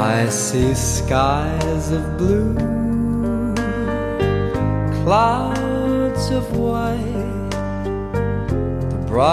[0.00, 2.54] I see skies of blue,
[5.02, 7.17] clouds of white.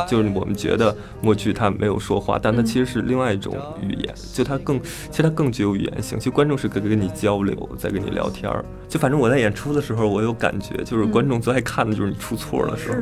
[0.07, 6.17] 就是我们觉得默剧它没有说话，但它其实是另外一种语言，就它更，其实它更具有语言性。
[6.17, 8.63] 其实观众是跟跟你交流，在跟你聊天儿。
[8.87, 12.97] 就反正我在演出的时候，我有感觉，就是观众最爱看的就是你出错的时候，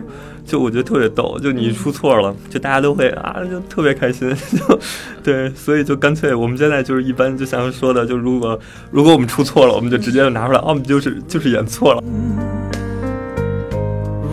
[0.46, 4.80] 就我觉得特别逗，就你出错了，就大家都会啊，就特别开心， 就
[5.24, 8.60] 对，所以就干脆我们现在就是一般就像说的，就如果
[8.92, 12.63] 如果我们出错了，我们就直接就拿出来，哦，我们就是就是演错了。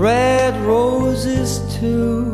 [0.01, 2.33] Red roses too.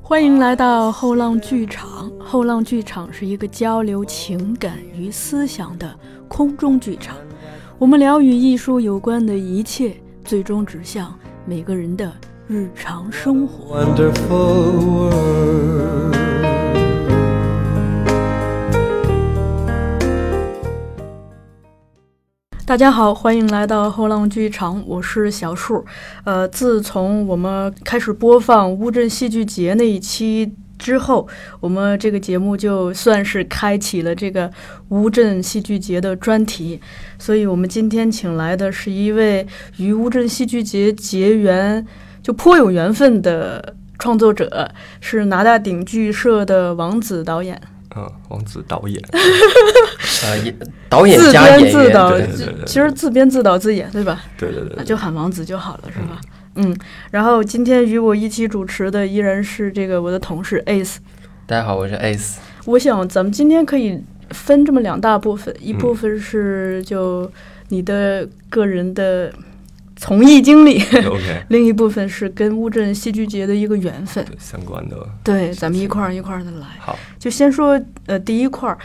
[0.00, 2.10] 欢迎来到后浪剧场。
[2.18, 5.94] 后浪剧场是一个交流情感与思想的
[6.26, 7.14] 空中剧场。
[7.78, 9.94] 我们聊与艺术有关的一切，
[10.24, 12.10] 最终指向每个人的
[12.48, 13.84] 日常生活。
[13.84, 16.25] Wonderful world.
[22.66, 25.84] 大家好，欢迎来到后浪剧场，我是小树。
[26.24, 31.28] 呃，自从我们开始播放乌镇戏剧节那一期之后，
[31.60, 34.50] 我们这个节目就算是开启了这个
[34.88, 36.80] 乌镇戏剧节的专题。
[37.20, 41.86] 所以，我们今天请来的是一位与乌镇戏剧节结缘
[42.20, 44.68] 就颇有缘分的创作者，
[45.00, 47.62] 是拿大鼎剧社的王子导演。
[47.96, 49.02] 嗯，王子导演，
[50.24, 50.54] 呃，也
[50.88, 54.22] 导演自加演员，编自导，对对对对其实自编自导自演，对吧？
[54.36, 56.20] 对对对就喊王子就好了，是吧？
[56.56, 56.76] 嗯，
[57.10, 60.96] 然后今天与我一起主持的依然是这个我的同事 Ace。
[61.46, 62.36] 大家好，我是 Ace。
[62.64, 67.30] 我想咱们今天可以分这么两大部分，一嗯部分是就
[67.68, 69.32] 你的个人的
[69.96, 74.24] 从艺经历，OK， 另一部分是跟乌镇戏剧节的一个缘分。
[74.26, 76.66] 对相关的对，咱们一块儿一块儿的来。
[76.78, 78.78] 好，就先说呃第一块儿，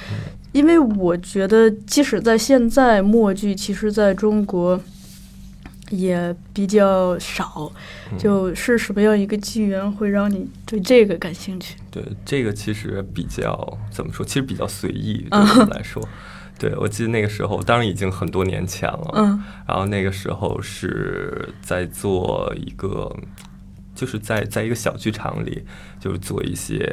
[0.54, 4.80] 因为我觉得即使在现在默剧，其实在中国
[5.90, 7.72] 也比较少。
[8.12, 11.76] 嗯就是什么样一个机缘会让你对这个感兴趣？
[11.90, 14.26] 对这个其实比较怎么说？
[14.26, 16.06] 其实比较随意，对我们来说。
[16.62, 19.12] 对，我记得那个时候，当然已经很多年前了。
[19.16, 23.12] 嗯然后那个时候是在做一个，
[23.96, 25.64] 就是在在一个小剧场里，
[26.00, 26.86] 就是做一些，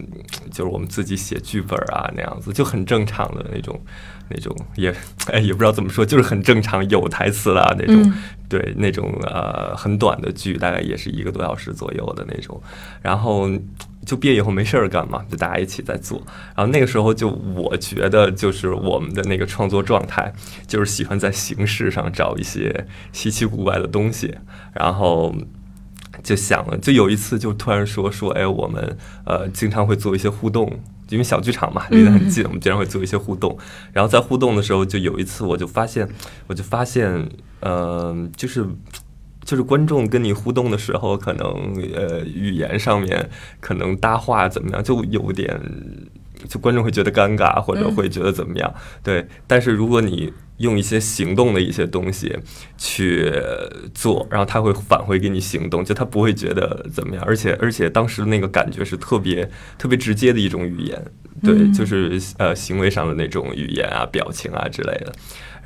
[0.00, 0.08] 嗯
[0.50, 3.80] 就是我们自己写剧本啊那样子，就很正常的那种，
[4.28, 4.92] 那种也
[5.30, 8.02] 哎也不知道怎么说，就是很正常有台词啦那种。
[8.02, 8.12] 嗯
[8.48, 12.62] 对，那种呃很短的剧，大概也是一个多小时左右的那种。
[13.02, 13.50] 然后
[14.06, 16.22] 就毕业以后没事儿干嘛，就大家一起在做。
[16.56, 20.32] 然后那个时候就我觉得就是我们的那个创作状态，
[20.66, 24.34] 就是喜欢在形式上找一些稀奇古怪的东西，
[24.72, 25.34] 然后。
[26.22, 28.96] 就想了，就有一次就突然说说，哎，我们
[29.26, 30.80] 呃经常会做一些互动，
[31.10, 33.56] 因为小剧场嘛，离得很近，我们经常会做一些互动。
[33.92, 36.08] 然后在互动的时候，就有一次我就发现，
[36.46, 37.28] 我就发现，
[37.60, 38.66] 嗯、就是
[39.46, 41.46] 就是观众跟你互动的时候，可能
[41.94, 43.30] 呃语言上面
[43.60, 45.58] 可能搭话怎么样，就有点
[46.48, 48.74] 就观众会觉得尴尬，或者会觉得怎么样。
[49.02, 52.36] 对，但是如果你用一些行动的一些东西
[52.76, 53.32] 去
[53.94, 59.48] 做，然后他会返回给你行动，就他不会觉得怎么样，而且而且当时那个感觉是特别
[59.78, 61.00] 特别直接的一种语言，
[61.42, 65.12] 对，嗯就是呃行为上的那种语言啊、表情啊之类的。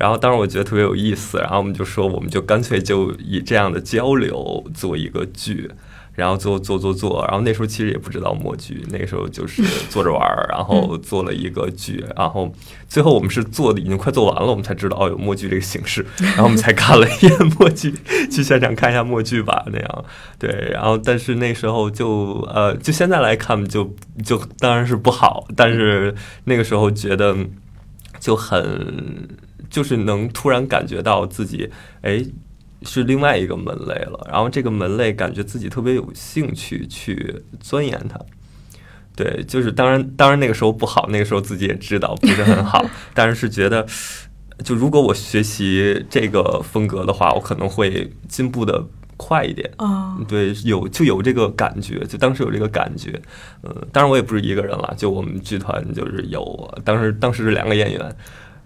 [0.01, 5.69] 然后当时我觉得特别有意思，然后我们就说，我们就干脆就以这样的交流做一个剧。
[6.13, 12.53] 然后做做做做，然后那时候其实也不知道默剧，那个时候就是 做着玩儿，然后做了一个剧，然后
[12.85, 17.93] 最后我们是做的已经快做完了，我们才知道哦有默剧这个形式， 然后我们才看了一眼默剧，
[18.29, 20.05] 去现场看一下默剧吧那样，
[20.37, 26.13] 对，然后但是那时候就呃就现在来看就就当然是不好，但是
[26.43, 27.33] 那个时候觉得
[28.19, 29.29] 就很
[29.71, 31.71] 就是能突然感觉到自己
[32.03, 32.23] 哎。
[32.83, 38.19] 是另外一个门类了，然后这个门类感觉自己特别有兴趣去钻研它。
[39.15, 42.83] 对，就是当然，当然那个时候不好，那个时候自己也知道不是很好，
[43.13, 43.85] 但是是觉得，
[44.63, 48.83] 就如果我学习这个风格的话，我可能会进步的
[49.15, 49.71] 快一点。
[49.77, 53.21] 啊，对，有就有这个感觉，就当时有这个感觉，
[53.61, 58.15] 嗯，当然我也不是一个人了，就我们剧团就是有，当时当时是两个演员，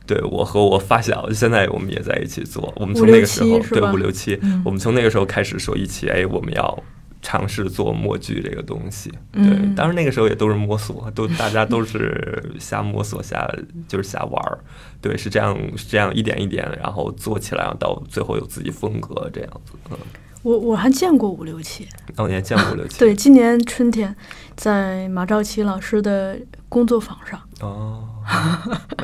[0.06, 6.84] 对我和我发小，现在我们也在一起做，我们从那个时候对五六七嗯，我们从那个时候开始说一起，哎，我们要
[7.22, 13.50] 尝试做默剧这个东西，对，嗯当然那个时候也都是摸索，都大家都是瞎摸索瞎
[13.88, 14.60] 就是瞎玩儿，
[15.02, 19.98] 对，是这样是这样一点一点，然后做起来，到最后有自己风格这样子，嗯，
[20.44, 23.00] 我我还见过五六七，然后你还见过五六七？
[23.02, 24.16] 对，今年春天
[24.56, 26.38] 在马兆奇老师的
[26.70, 28.08] 工作坊上，哦，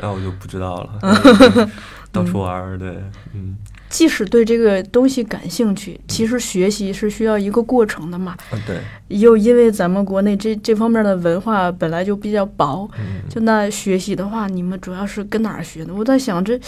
[0.00, 1.70] 然后我就不知道了，
[2.10, 3.02] 到处玩儿，对，
[3.34, 3.56] 嗯，
[3.88, 8.36] 即使对这个东西感兴趣，其实学习是需要一个过程的嘛。
[8.52, 15.94] 嗯对，又因为咱们国内这这方面的文化本来就比较薄，嗯，就那学习的话，你们主要是跟哪儿学的？
[15.94, 16.58] 我在想这，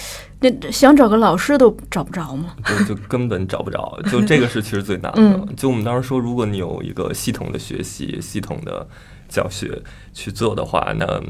[0.40, 2.54] 那想找个老师都找不着吗。
[2.86, 5.14] 就就根本找不着，就这个是其实最难的。
[5.16, 8.86] 嗯就我们当时说，如果你有一个系统的学习、系统的
[9.28, 11.22] 教学去做的话，那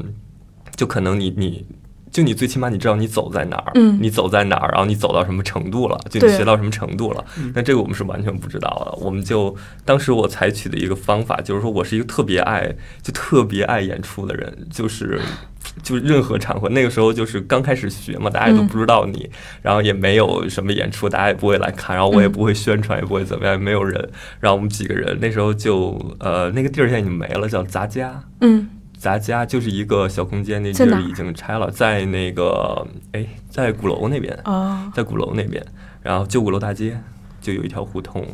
[0.75, 1.65] 就可能你你。
[2.11, 7.21] 就你最起码你知道你走在哪儿，嗯你走在哪儿，然后你走到什么程度了，就你学到什么程度了。
[7.53, 9.05] 那这个我们是完全不知道的。
[9.05, 12.73] 我们就当时我采取的一个方法，就是说我是一个特别爱
[13.03, 15.19] 就特别爱演出的人，就是
[15.83, 19.29] 就是任何场合，那个时候就是刚开始学嘛，大家也都嗯不知道你，
[19.61, 24.09] 然后也没有什么演出，大家也不会来看，然后我也嗯不会宣传，也不会怎么样，也没有人。
[24.39, 28.23] 然后我们几个人那时候就呃那个地儿现在已经没了，叫杂家。
[28.39, 28.69] 嗯
[29.05, 35.63] 杂家就是一个小空间，那地儿已经拆了，在那个哎，在鼓楼那边，哦，在鼓楼那边，
[36.01, 36.99] 然后旧鼓楼大街
[37.39, 38.25] 就有一条胡同，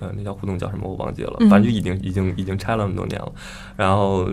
[0.00, 3.32] 呃，那条胡同叫什么我忘记了，嗯反正就已经已经已经拆了那么多年了。
[3.76, 4.28] 然后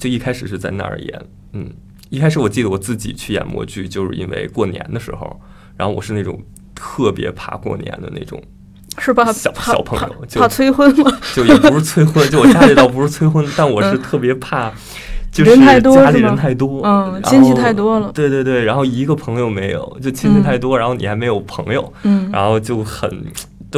[0.00, 1.22] 就一开始是在那儿演，
[1.52, 1.70] 嗯，
[2.10, 5.40] 一开始我记得我自己去演默剧，就是因为过年的时候，
[5.76, 6.42] 然后我是那种
[6.74, 8.42] 特别怕过年的那种，
[8.98, 9.24] 是吧？
[9.32, 11.10] 小小朋友就怕催婚吗？
[11.34, 14.72] 就也不是催婚，就我家里倒不是催婚，但我是特别怕。
[15.32, 16.80] 就是家里人太多，
[17.24, 23.10] 亲戚后太多了对对对，然后一个朋友没有，就亲戚太多，然后你还没有朋友，嗯，然后就很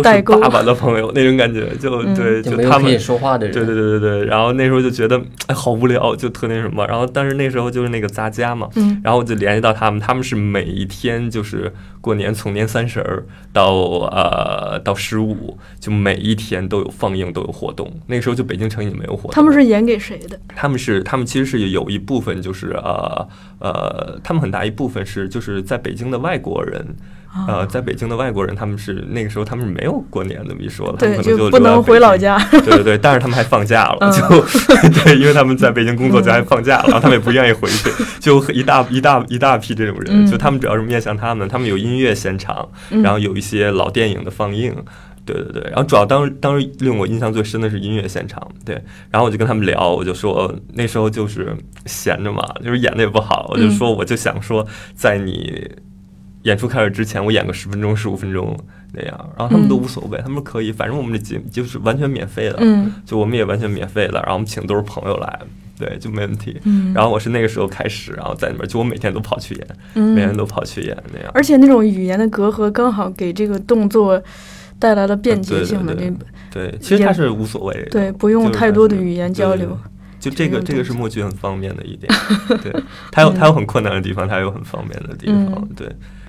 [0.02, 3.54] 都是爸爸的朋友那种感觉，就嗯对，就就他们说话的人。
[3.54, 17.90] 对对对对对，然后那时候就觉得哎好无聊，就特那什么，然后但是那时候就是那个杂家嘛，嗯然后我就联系到他们，他们是每一天就是过年从年三十儿到呃到十五，就每一天都有放映都有活动。
[18.06, 20.38] 那个时候就北京城已经没有活动，他们是演给谁的？
[20.54, 23.28] 他们是他们其实是有一部分就是呃
[23.60, 26.96] 呃，他们很大一部分是就是在北京的外国人。
[27.48, 32.38] 呃，在北京的外国人，他们是那个时候他们是没有过年这么一说的，他们对，可能就不能回老家。
[32.50, 34.20] 对对对，但是他们还放假了，嗯就
[35.04, 37.90] 对，因为他们在北京工作，就还放假了，然后他们也不愿意回去，
[38.20, 44.74] 就一大一大一大批这种人，嗯就他们主要是面向他们，他们有音乐现场，嗯然后有一些老电影的放映。
[45.24, 48.80] 对对对，然后主要当当时令我印象最深的是音乐现场，对，
[49.10, 51.52] 然后我就跟他们聊，我就说那时候就是
[51.84, 55.68] 闲着嘛，就是演的也不好，我就说我就想说在你
[56.46, 58.56] 演出开始之前，我演个十分钟、十五分钟
[58.92, 65.40] 那样，然后他们都无所谓，他们说可以，反正我们的节目就是完全免费的，嗯就我们也完全免费的，然后我们请都是朋友来，
[65.76, 66.56] 对，就没问题。
[66.62, 71.30] 嗯，然后我是那个时候开始，然后在那边，就我每天都跑去演，嗯每天都跑去演那样。
[71.34, 74.22] 而且那种语言的隔阂刚好给这个动作
[74.78, 76.12] 带来了便捷性的这
[76.52, 79.76] 对，其实他是无所谓的，对，不用太多的语言交流。
[80.18, 82.12] 就这个这个是默剧很方便的一点，
[82.62, 82.72] 对，
[83.12, 85.86] 它有它有很困难的地方，它有很方便的地方嗯，对，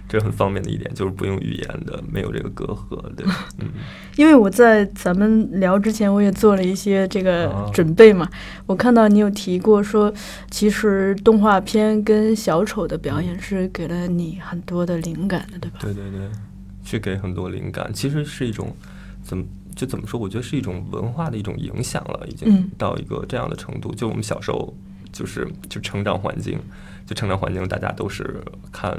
[0.07, 3.25] 这很方便的一点，就是不用语言的，没有这个隔阂，对，
[3.59, 3.67] 嗯，
[4.15, 8.29] 因为我在咱们聊之前，我也做了一些这个哦准备嘛。
[8.65, 10.13] 我看到你有提过说，
[10.49, 15.79] 其实动画片跟小丑的表演是给了你很多的灵感的，对吧？
[15.81, 16.29] 对对对，
[16.83, 18.73] 去给很多灵感，其实是一种
[19.21, 19.43] 怎么
[19.75, 20.17] 就怎么说？
[20.17, 23.93] 我觉得是一种文化的一种影响了，已经嗯到一个这样的程度。
[23.93, 24.73] 就我们小时候
[25.11, 26.57] 就是就成长环境，
[27.05, 28.41] 就成长环境，大家都是
[28.71, 28.97] 看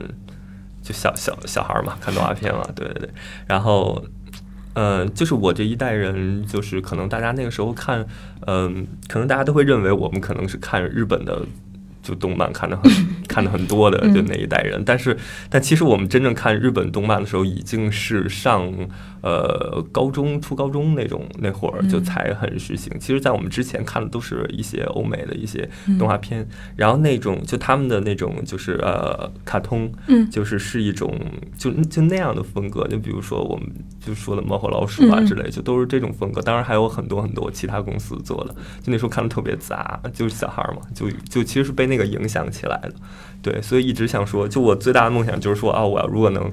[0.88, 3.10] 就小小小孩儿嘛，看动画片嘛，对对对，
[3.46, 4.02] 然后。
[4.74, 8.06] 嗯，就是我这一代人，就是可能大家那个时候看，
[8.46, 11.42] 嗯，可能大家都会认为我们可能是看日本的
[12.00, 12.88] 就动漫看的很
[13.26, 14.80] 看的很多的，就那一代人。
[14.86, 15.16] 但是，
[15.50, 18.72] 但其实我们真正看日本动漫的时候，已经是上
[19.22, 22.92] 呃高中、初高中那种那会儿就才很实行。
[22.98, 26.46] 其实，在我们之前看的都是一些欧美的一些动画片，
[26.76, 31.18] 然后那种就他们的那种就是呃卡通，嗯就是是一种
[31.56, 32.86] 就就那样的风格。
[32.88, 33.66] 就比如说我们
[34.00, 36.40] 就说的猫和老鼠啊之类，就都是这种风格。
[36.40, 42.94] 当然还有很多很多其他公司做的，就那时候看的特别杂，就是小孩儿嘛，就就其实是被那个影响起来的。
[43.42, 46.50] 对，所以一直想说，就我最大的梦想就是说啊，我要如果能。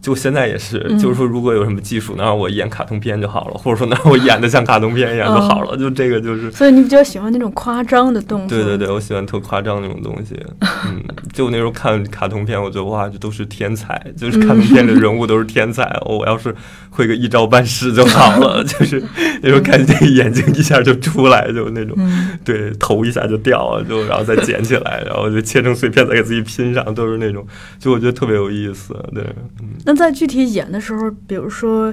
[0.00, 8.56] 就现在也是，嗯就是说，如果有什么技术能让我演卡通片就好了，或者说能让我演的像卡通片一样就好了，就这个就是所以你比较喜欢那种夸张的动作。
[8.56, 10.34] 对对对，我喜欢特夸张那种东西。
[10.88, 11.02] 嗯，
[11.32, 15.82] 就那时候看卡通片，我觉得哇，这都是天才，就是卡通片的人物都是天才。
[16.06, 16.54] 哦我要是
[16.88, 19.02] 会个一招半式就好了， 就是
[19.42, 27.46] 那时候看见眼睛一下就出来，就那种，嗯对，头一下就掉了，就然后再捡起来，然后就切成碎片再给自己拼上，都是那种，
[27.78, 28.94] 就我觉得特别有意思。
[29.14, 29.22] 对，
[29.60, 29.68] 嗯。
[29.90, 31.92] 那在具体演的时候，比如说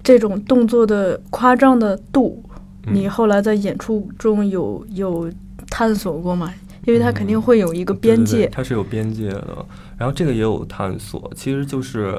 [0.00, 2.40] 这种动作的夸张的度，
[2.86, 5.28] 嗯你后来在演出中有有
[5.68, 6.54] 探索过吗？
[6.84, 8.46] 因为它肯定会有一个边对对对界。
[8.46, 9.66] 它是有边界的。
[9.98, 12.16] 然后这个也有探索，其实就是。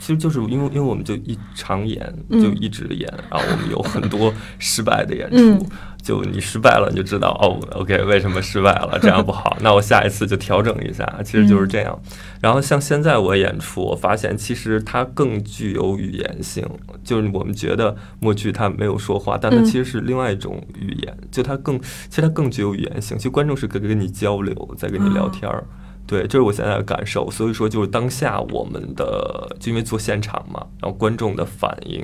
[0.00, 5.66] 其实就是因为因为我们就一场演嗯就一直演，然后我们有很多 失败的演出，嗯
[6.02, 12.00] 就你失败了你就知道哦，OK 为什么失败了， 这样不好，那我下一次就调整一下，其实就是这样。
[12.40, 16.64] 然后像现在我演出，我发现其实它更具有语言性，
[17.04, 25.64] 就是我们觉得默剧它没有说话，但它嗯其实是另外一种语言，就它更其实它更具有语言性，其实观众是跟跟你交流，在跟你聊天儿。
[26.08, 27.30] 对，这是我现在的感受。
[27.30, 32.02] 所以说，就是当下我们的，就因为做现场嘛，然后观众的反应，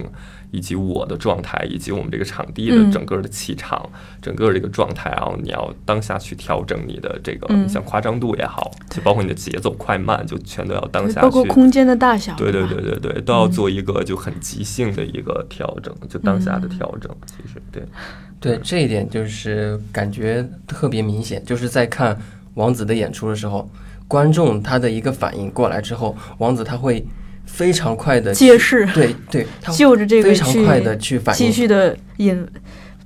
[0.50, 3.88] 以及我的状态，以及我们这个场地的嗯整个的气场，
[4.20, 11.22] 整个这个状态，然后你要当下去调整你的这个，嗯像夸张度也好，就包括你的节奏快慢，就全都要当下去。
[11.22, 17.10] 包括空间的大小，对对对对对，都要做一个就很即兴的一个调整，就当下的调整。
[17.24, 17.82] 其实对，
[18.38, 22.14] 对这一点就是感觉特别明显，就是在看
[22.52, 23.68] 王子的演出的时候，
[24.14, 27.04] 观众他的一个反应过来之后，王子他会
[27.46, 32.46] 非常快的揭示对对， 他会就着这个非常快的去反应，继续的引，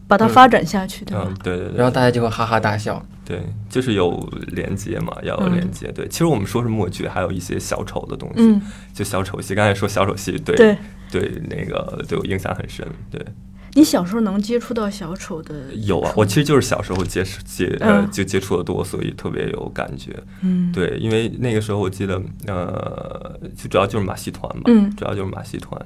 [0.06, 1.76] 把它发展下去，对吧嗯？，对对对。
[1.78, 3.02] 然后大家就会哈哈大笑。
[3.24, 5.90] 对，就是有连接嘛，要有嗯连接。
[5.92, 8.60] 对，其实我们说是默剧，还有一些小丑的东西，嗯，
[8.92, 9.54] 就小丑戏。
[9.54, 10.76] 刚才说小丑戏，对对。
[11.10, 12.86] 对那个对我印象很深。
[13.10, 13.18] 对，
[13.74, 20.16] 你小时候能接触到小丑的有啊，我其实就是小时候接触接呃嗯就接触的多，所以特别有感觉。
[20.42, 25.80] 嗯，对，因为那个时候我记得呃，就主要就是马戏团嘛，嗯主要就是马戏团，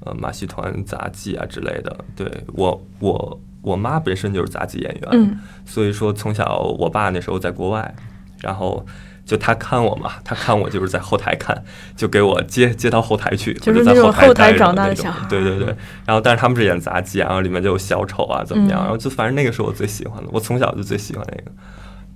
[0.00, 1.96] 呃，马戏团杂技啊之类的。
[2.16, 7.94] 对我我我妈本身就是杂技演员，嗯所以说从小我爸那时候在国外，
[8.40, 8.84] 然后
[9.30, 11.56] 就他看我嘛，他看我就是在后台看，
[11.94, 15.66] 就给我接接到后台去，就是在那种后台长大的那种小孩对对对。
[16.04, 21.52] 然后但是他们是演杂技啊，然后里面就有小丑啊怎么样，嗯然后就反正那个是我最喜欢的，我从小就最喜欢那个。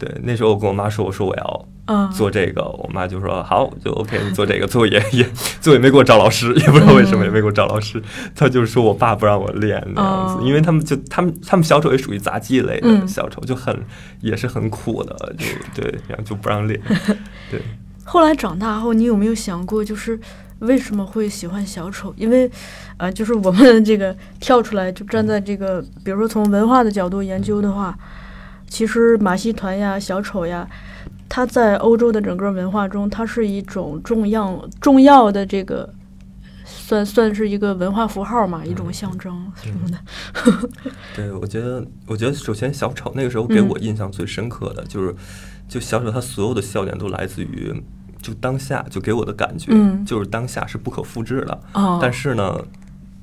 [0.05, 5.27] 对，那时候我跟我妈说，我说我要啊，做这个，我妈就说好，就 OK，你做这个，最后也也
[5.63, 8.03] 最后也没给我找老师，也不知道为什么也没给我找老师，
[8.35, 13.09] 她就是说我爸不让我练那样子，哦因为他们就他们他们小丑也属于杂技类的嗯。
[13.09, 13.75] 小丑，就很
[14.21, 15.47] 也是很苦的，就
[15.83, 16.79] 对，然后就不让练，
[17.51, 17.63] 对，
[18.05, 20.19] 后来长大后，你有没有想过，就是
[20.61, 22.13] 为什么会喜欢小丑？
[22.17, 22.51] 因为，
[22.97, 27.97] 呃，就是我们这个跳出来，就站在这个，比如说从文化的角度研究的话，
[28.75, 30.69] 其实马戏团呀、小丑呀，
[31.29, 35.89] 它在欧洲的整个文化中，它是一种重要重要的这个。
[36.67, 39.99] 算算是一个文化符号嘛，一种象征什么的。
[41.15, 45.15] 对，我觉得，我觉得首先小丑那个时候给我印象最深刻的、就是，
[45.69, 47.73] 就小丑他所有的笑点都来自于
[48.21, 51.59] 就当下，就给我的感觉、嗯就是当下是不可复制的。
[51.73, 52.59] 哦，但是呢，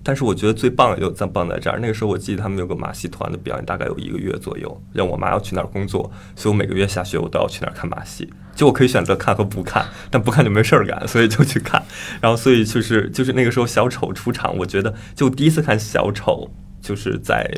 [0.03, 1.79] 但是我觉得最棒的就在棒在这儿。
[1.79, 8.29] 那个时候我记得他们有个马戏团的表演，大概有一个月左右，让我妈要去那儿工作，所以我每个月下学我都要去那儿看马戏。
[8.55, 11.81] 就我可以选择看和不看，但不看就没事儿干，所以就去看。
[12.19, 16.49] 然后所以就是就是那个时候小丑出场，我觉得就第一次看小丑
[16.81, 17.49] 就是在。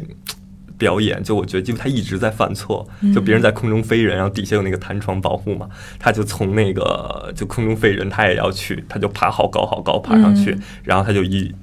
[0.76, 11.54] 表演就我觉得，就他一直在犯错，就别人在空中飞人，然后底下有那个弹窗保护嘛，他就从那个就空中飞人，他也要去，他就爬好高好高爬上去，嗯然后他就一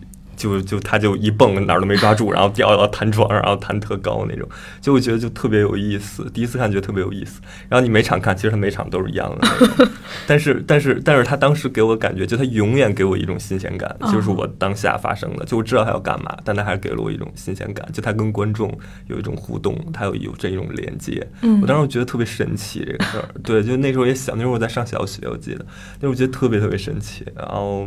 [0.40, 4.49] 就就他就一蹦哪儿都没抓住，然后掉到弹床上，然后弹特高那种，
[4.80, 6.25] 就我觉得就特别有意思。
[6.32, 9.88] 第一次看觉得特别有意思，然后你每场看，其实他每场都是一样的那种，
[10.26, 18.73] 但是但是但是他当时给我感觉，就他永远给我一种新鲜感，哦就是我当下发生的，就我知道他要干嘛，但他还是给了我一种新鲜感，就他跟观众
[19.09, 21.26] 有一种互动，他有有这种连接。
[21.42, 25.66] 嗯我当时我觉得特别神奇这个事儿，对，就那时候也想，那时候我在上小学，我记得，
[26.00, 27.87] 那时候我觉得特别特别神奇，然后。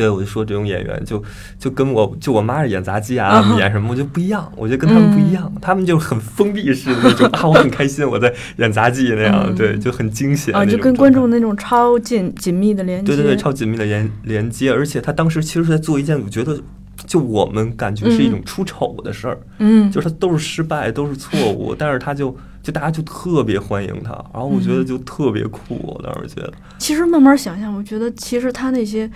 [0.00, 1.22] 对，我就说这种演员就
[1.58, 3.56] 就跟我就我妈是演杂技啊，啊。
[3.58, 9.54] 演什么我就不一样，我觉得跟他们不一样，他们就很封闭式的那种啊，我很开心我在演杂技那样，嗯。
[9.54, 13.14] 对，就很惊险啊，那就跟观众那种超紧紧密的连接。
[13.14, 16.58] 对对对，超紧密的连连接，而且他当时其实是在做一件我觉得
[17.06, 29.10] 就我们感觉是一种出丑的事儿，嗯，就是他都是失败，都是错误，但是他就就大家就特别欢迎他，然后我觉得就特别酷，我当时觉得，其实慢慢想想，我觉得其实他那些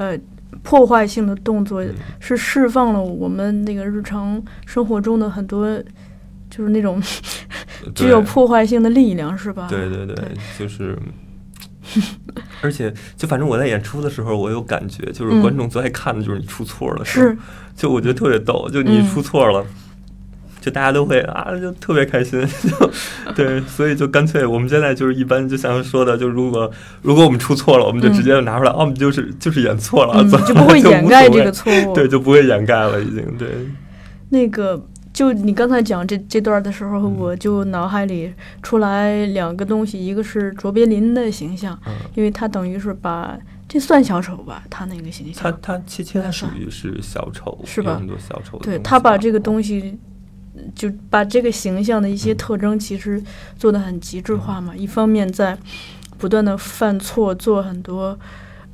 [0.00, 0.18] 呃
[0.62, 5.78] 破坏性的动作嗯是释放了我们那个日常生活中的很多
[6.48, 7.00] 就是那种
[7.94, 9.66] 具有破坏性的力量，是吧？
[9.68, 10.24] 对对对对，
[10.58, 10.98] 就是。
[12.62, 17.38] 而且，就反正我在演出的时候，我有感觉，就是嗯观众最爱看的就是你出错的时候，是，
[17.74, 19.64] 就我觉得特别逗，就你嗯出错了，
[20.60, 22.90] 就大家都会啊，就特别开心，就
[23.34, 31.94] 对，所以就干脆我们现在就是一般就像说的，就如果如果我们出错了，我们就直接就拿出来，哦，我们就是就是演错了，嗯，就不会掩盖这个错误。
[31.94, 33.48] 对，就不会掩盖了，已经对，
[34.28, 37.16] 那个就你刚才讲这这段的时候，嗯。
[37.16, 38.30] 我就脑海里
[38.62, 43.34] 出来两个东西，一个是卓别林的形象，嗯，因为他等于是把
[43.66, 47.96] 这算小丑吧，他那个形象，他他其实他属于是小丑，是吧？
[47.96, 49.98] 很多小丑对他把这个东西。
[50.74, 53.22] 就把这个形象的一些特征，其实
[53.56, 54.74] 做的很极致化嘛。
[54.74, 55.56] 一方面在
[56.18, 58.18] 不断的犯错，做很多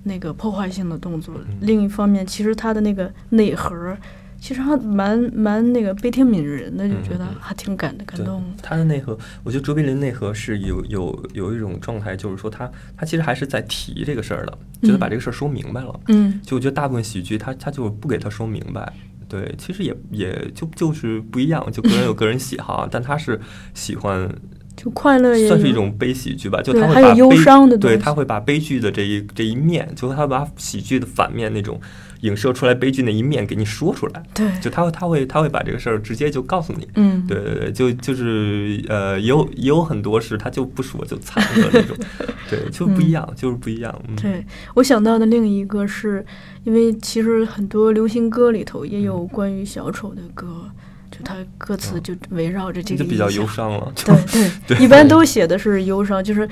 [0.05, 3.97] 那个破坏性的动作；另一方面，其实他的那个内核，
[4.41, 8.43] 其实还蛮蛮那个悲天悯人的，就觉得还挺感的感对动。
[8.63, 16.01] 他的内核，我觉得卓别林内核是有有有一种状态，就是说他他其实还是在提这个事儿的，就是把这个事儿说明白了。
[16.09, 18.93] 嗯就我觉得大部分喜剧他他就不给他说明白。
[19.29, 23.41] 对，其实也也就就是不一样，就个人有个人喜好，但他是
[23.75, 24.33] 喜欢
[24.77, 31.81] 就快乐也算是一种悲喜剧吧，就他会还有忧把悲伤的对他会把悲剧的这一这一面，就他把喜剧的反面那种
[32.21, 41.97] 影射出来悲剧那一面给你说出来，对，就他会他会他会把这个事儿直接就告诉你，嗯，对对对，就就是呃，也有也有很多是他就不说就藏着那种，
[42.51, 44.03] 对，就不一样，就是不一样。
[44.09, 46.25] 嗯、对我想到的另一个是，
[46.65, 50.69] 因为其实很多流行歌里头也有关于小丑的歌，
[51.17, 53.93] 就他歌词就围绕着这个就比较忧伤了。
[53.95, 56.49] 就对 对，一般都写的是忧伤，就是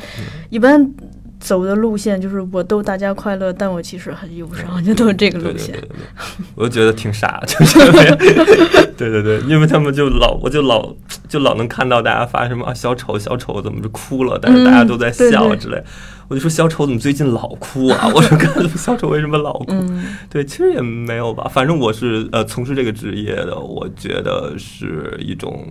[0.48, 0.90] 一般
[1.40, 5.76] 走的路线就是我逗大家快乐，但我其实很忧伤，就都是这个路线
[6.54, 7.78] 我就觉得挺傻，就是
[8.96, 10.94] 对对对，因为他们就老，我就老
[11.28, 15.82] 就老能看到大家发什么啊小丑小丑怎么就哭了，但是大家都在笑之类。
[16.28, 18.08] 我就说小丑怎么最近老哭啊？
[18.14, 19.66] 我说看小丑为什么老哭？
[19.68, 25.66] 嗯对，其实也没有吧，反正我是呃从事这个职业的，我觉得是一种，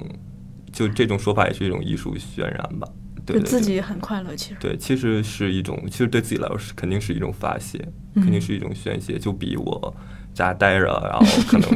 [0.71, 2.87] 就这种说法也是一种艺术渲染吧。
[3.25, 4.57] 对自己很快乐，其实。
[4.59, 7.79] 对，其实是一种，其实对自己来说是肯定是一种发泄，
[8.15, 9.95] 肯定是一种宣泄，就比我
[10.33, 11.69] 家待着，然后可能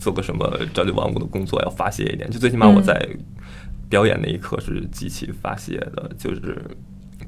[0.00, 2.28] 做个什么朝九晚五的工作要发泄一点。
[2.28, 3.08] 就最起码我嗯在
[3.88, 6.62] 表演那一刻是极其发泄的，就是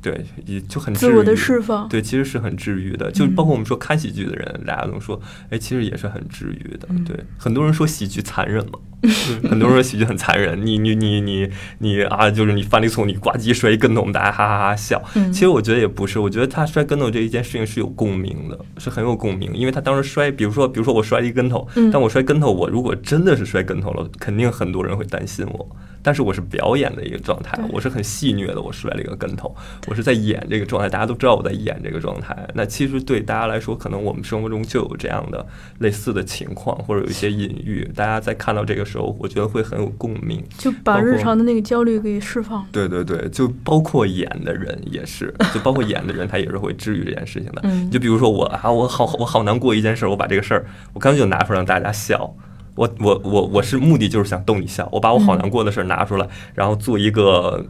[0.02, 3.10] 对，也就很自我的释放对，其实是很治愈的。
[3.10, 6.88] 就嗯包括我们说看喜剧的人，大家都说，哎，其实也是很治愈的。
[6.90, 8.78] 嗯对，很多人说喜剧残忍嘛，
[9.48, 15.02] 很多人说喜剧很残忍，你你你你你啊，就是你犯了一错误，你呱唧摔一跟头，我们大家哈哈哈笑。
[15.14, 25.76] 嗯其实我觉得也不是，我觉得他摔跟头这一件事情是有共鸣的，是很有共鸣，因为他当时摔，比如说比如说我摔了一跟头，嗯但我摔跟头，我如果真的是摔跟头了，肯定很多人会担心我。
[26.02, 29.54] 但是我是表演的一个状态，我是很戏谑的，我摔了一个跟头，
[29.86, 32.36] 我是在演这个状态，大家都知道我在演这个状态。
[32.54, 35.46] 那其实对大家来说，可能我们生活中就有这样的
[35.78, 40.42] 类似的情况，或者有一些隐喻，大家在看到这个时候，我觉得会很有共鸣。
[40.58, 42.66] 就把日常的那个焦虑给释放。
[42.72, 47.60] 对对对，就包括演的人也是， 就包括演的人，他也是会治愈这件事情的。
[47.64, 52.34] 嗯就比如说我啊，我好我好难过一件事儿，我把这个事儿，我干脆就拿出来让大家笑。
[52.80, 57.62] 我我我我是目的就是想逗你笑，我把我好难过的事儿拿出来，然后做一个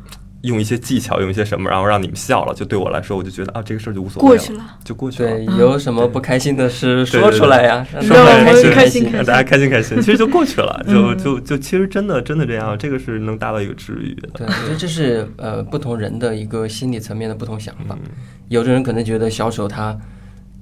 [0.43, 2.55] 用一些技巧，用一些什么，然后让你们笑了。
[2.55, 5.31] 就对我来说，我就觉得啊，这个事儿就无所谓过去了，就过去了。
[5.31, 14.29] 对，嗯有什么不开心的事说出来呀，对让我让大家们开心开心让大家开心开心，其实就过去了， 就嗯就就其实真的真的这样，这个是能达到一个治愈的。
[14.35, 17.99] 对，我觉得这是呃不同人的一个心理层面的不同想法。
[18.05, 18.11] 嗯
[18.49, 19.97] 有的人可能觉得小丑他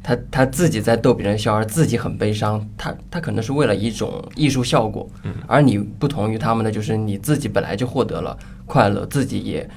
[0.03, 5.09] 他他自己在逗别人笑，而自己很悲伤，他他可能是为了一种艺术效果。
[5.25, 9.69] 嗯而你不同于他们的就是你自己本来就获得了快乐，自己也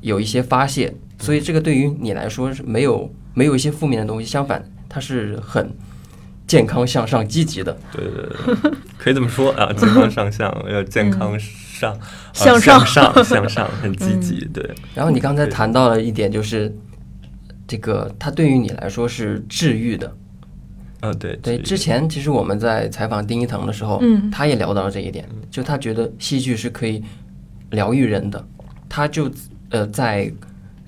[0.00, 5.70] 有一些发泄，所以这个对于你来说是没有没有一些负面的东西，相反它是很
[6.46, 7.76] 健康向上积极的。
[7.92, 12.00] 对对对，可以这么说啊，健康上向，要健康上、呃
[12.32, 14.44] 向上向上向上，很积极。
[14.52, 16.74] 对，然后你刚才谈到了一点，就是
[17.70, 20.12] 这个它对于你来说是治愈的。
[20.98, 27.00] 啊对对，之前其实我们在采访丁一腾的时候，嗯他也聊到了这一点，就他觉得戏剧是可以
[27.70, 28.44] 疗愈人的，
[28.88, 29.30] 他就
[29.70, 30.30] 呃在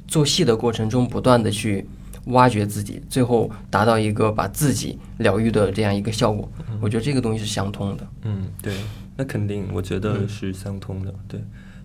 [0.08, 1.86] 做戏的过程中不断的去
[2.24, 6.50] 挖掘自己，最后达到一个把自己疗愈的这样一个效果。
[6.80, 8.06] 我觉得这个东西是相通的。
[8.24, 8.74] 嗯对，
[9.16, 11.14] 那肯定我觉得是相通的。
[11.28, 11.40] 对，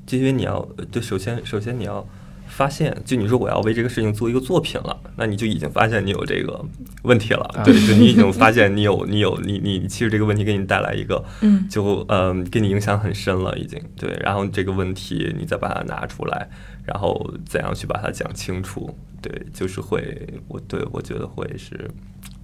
[0.07, 2.03] 就因为你要就，首先首先你要。
[2.47, 6.63] 发现，就你说我要为这个事情做一个作品了，那你就已经发现你有这个
[7.03, 14.17] 问题了，对，就你已经发现你有 你有你你其实这个问题给你带来一个嗯就嗯、给你影响很深了，已经对。
[14.23, 16.49] 然后这个问题你再把它拿出来，
[16.85, 18.89] 然后怎样去把它讲清楚，
[19.21, 21.89] 对，就是会我对我觉得会是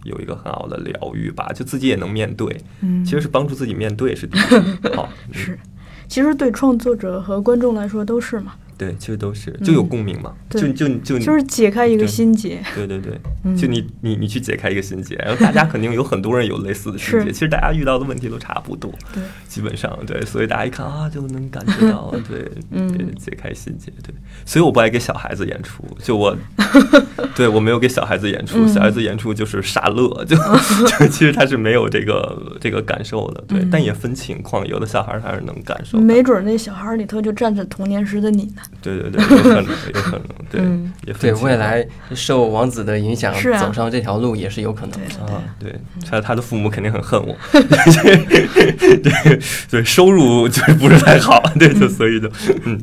[0.04, 4.96] 有一个很好的疗愈吧，就自己也能面对，嗯其实是帮助自己面对是第一。
[4.96, 5.60] 好， 嗯是，
[6.08, 8.54] 其实对创作者和观众来说都是嘛。
[8.78, 12.62] 对，其实都是就有共鸣嘛，对就就就就是解开一个心结。
[12.76, 24.14] 对对对，嗯就你你你去解开一个心结，然后大家肯定有很多人有类似的心结，是其实大家遇到的问题都差不多，对，基本上对，所以大家一看啊就能感觉到， 对，嗯解开心结，对，
[24.46, 26.36] 所以我不爱给小孩子演出，就我，
[27.36, 30.36] 对我没有给小孩子演出，嗯小孩子演出就是傻乐，就
[31.00, 38.62] 就其实他是没有这个这个感受的，对，嗯但也分情况，有的小孩他是能感受，没准儿那小孩儿里头就站着童年时的你呢。
[38.82, 40.62] 对对对，有可能有可能，对，
[41.06, 45.34] 也分情况未来受王子的影响啊走上这条路也是有可能的。
[45.34, 45.74] 啊，对，
[46.10, 52.30] 他他的父母肯定很恨我， 对对，收入就是不是太好，对，就所以就
[52.66, 52.80] 嗯，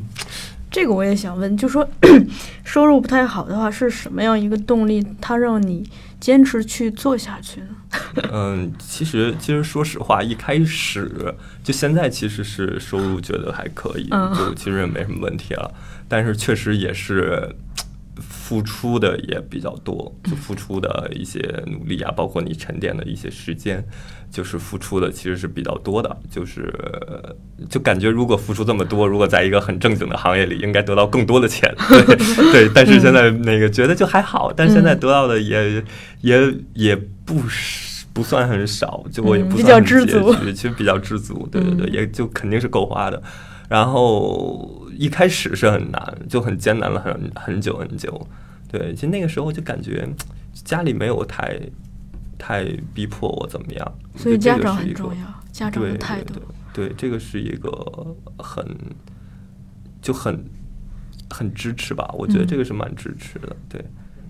[0.70, 1.86] 这个我也想问，就说
[2.64, 5.88] 收入不太好的话，是什么样一个动力，它让你
[6.20, 7.68] 坚持去做下去呢？
[8.30, 15.72] 嗯，其实其实说实话，一开始就现在其实是收入觉得还可以，嗯就其实也没什么问题了，
[16.08, 17.54] 但是确实也是。
[18.50, 23.80] 付出的也比较多，就付出的一些努力啊，包括你沉淀的一些时间，
[24.28, 26.74] 就是付出的其实是比较多的，就是
[27.68, 32.68] 就感觉如果付出这么多，如果在一个很正经的行业里，应该得到更多的钱， 对对。
[32.74, 35.80] 但是现在那个觉得就还好，但是现在得到的也、
[36.22, 43.22] 也也不是不算很少，就我也不嗯比较算很拮知足据其实比较知足，对对对，嗯也就肯定是够花的。
[43.70, 48.26] 然后一开始是很难，就很艰难了很很久很久。
[48.68, 50.08] 对，其实那个时候就感觉
[50.52, 51.56] 家里没有太
[52.36, 56.34] 太逼迫我怎么样，所以家长是一个很重要，家长态度
[56.72, 56.92] 对。
[56.98, 57.70] 这个是一个
[58.38, 58.66] 很
[60.02, 60.44] 就很
[61.30, 63.84] 很支持吧，我觉得嗯这个是蛮支持的，对。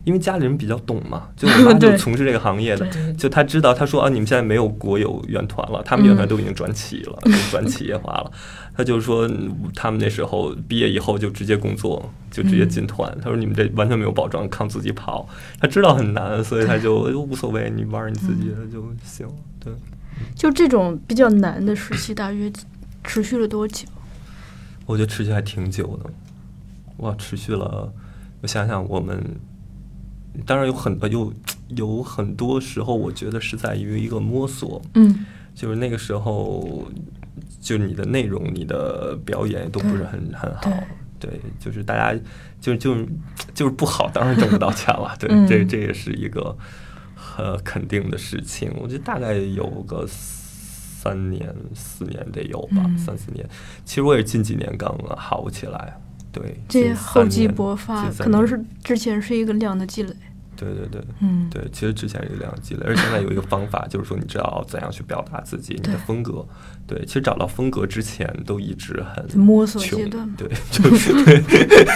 [0.04, 8.30] 因为家里人比较懂嘛， 就我妈就从事这个行业的，就她知道，她说啊，你们现在没有国有院团了，他们院团嗯都已经转企了，都 转企业化了。
[8.76, 13.14] 她就说，嗯他们那时候毕业以后就直接工作，就直接进团。
[13.20, 15.28] 她说你们这完全没有保障，靠自己跑。
[15.60, 19.28] 她知道很难，所以她就哎无所谓，你玩你自己的就行。
[19.62, 19.72] 对，
[20.34, 22.50] 就这种比较难的时期，大约
[23.04, 23.86] 持续了多久？
[24.86, 26.10] 我觉得持续还挺久的，
[26.96, 27.92] 哇，持续了，
[28.40, 29.22] 我想想，我们
[30.46, 31.32] 当然有很多有
[31.76, 35.26] 有很多时候，我觉得是在于一个摸索，嗯。
[35.52, 36.86] 就是那个时候，
[37.60, 40.72] 就你的内容、你的表演都不是很很好，
[41.18, 42.18] 对，就是大家
[42.60, 42.96] 就就
[43.52, 45.46] 就是不好，当然挣不到钱了，对，嗯。
[45.46, 46.56] 这这也是一个
[47.36, 48.72] 呃肯定的事情。
[48.80, 52.96] 我觉得大概有个三年四年得有吧，嗯。
[52.96, 53.46] 三四年。
[53.84, 56.00] 其实我也近几年刚好起来，
[56.32, 60.14] 对，这近厚积薄发，可能是之前是一个量的积累。
[60.56, 61.02] 对对对。
[61.20, 66.46] 嗯，对，其实之前是一个积累，而现在有一个方法，就是说你知道怎样去表达自己，你的风格。
[66.90, 71.40] 对，其实找到风格之前都一直很摸索穷阶段嘛对，就是对，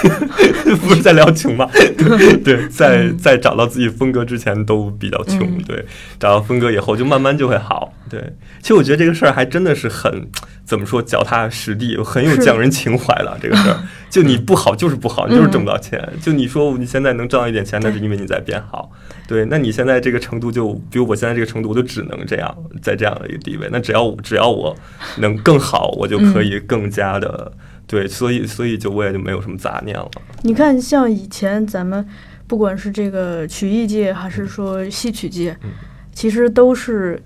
[0.76, 1.68] 不是在聊穷吗？
[1.72, 5.84] 对 对，在在找到自己风格之前都比较穷，嗯对，
[6.20, 7.92] 找到风格以后就慢慢就会好。
[8.08, 8.22] 对，
[8.62, 10.28] 其实我觉得这个事儿还真的是很
[10.64, 13.36] 怎么说，脚踏实地，很有匠人情怀了。
[13.42, 16.08] 这个事儿， 就你不好就是不好，你就是挣不到钱。
[16.22, 18.92] 就你说你现在能挣到一点钱，那是因为你在变好。
[19.26, 23.68] 对，那你现在这个程度就，比如我现在这个程度，我就只能这样，在这样的一个地位。
[23.72, 24.76] 那只要我只要我
[25.18, 27.52] 能更好，我就可以更加的、
[27.86, 30.10] 对，所以所以就我也就没有什么杂念了。
[30.42, 32.06] 你看，像以前咱们
[32.46, 35.70] 不管是这个曲艺界还是说戏曲界，嗯。
[36.12, 37.20] 其实都是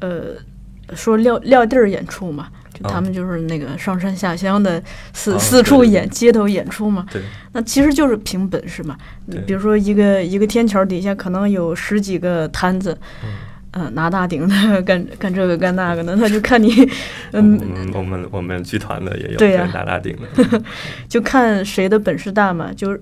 [0.00, 0.36] 呃
[0.94, 2.48] 说撂撂地儿演出嘛。
[2.74, 2.92] 就啊。
[2.92, 4.82] 他们就是那个上山下乡的
[5.14, 7.22] 四、啊四处演街头演出嘛，对。
[7.52, 8.96] 那其实就是凭本事嘛。
[9.30, 9.40] 对。
[9.40, 13.30] 比如说一个一个天桥底下可能有十几个摊子，嗯
[13.72, 16.86] 呃，拿大顶的干干这个干那个的，那就看你，我
[17.38, 20.62] 嗯，我们我们剧团的也有对呀大大顶的，
[21.08, 23.00] 就看谁的本事大嘛，就是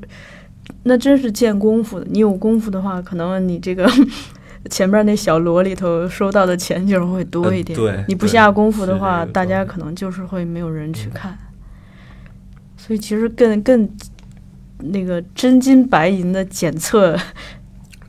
[0.82, 2.06] 那真是见功夫的。
[2.10, 3.88] 你有功夫的话，可能你这个
[4.68, 7.78] 前面那小锣里头收到的钱就是会多一点。
[7.78, 11.38] 嗯对对你不下功夫的话，大家可能就是会没有人去嗯看。
[12.76, 13.88] 所以其实更更
[14.78, 17.16] 那个真金白银的检测，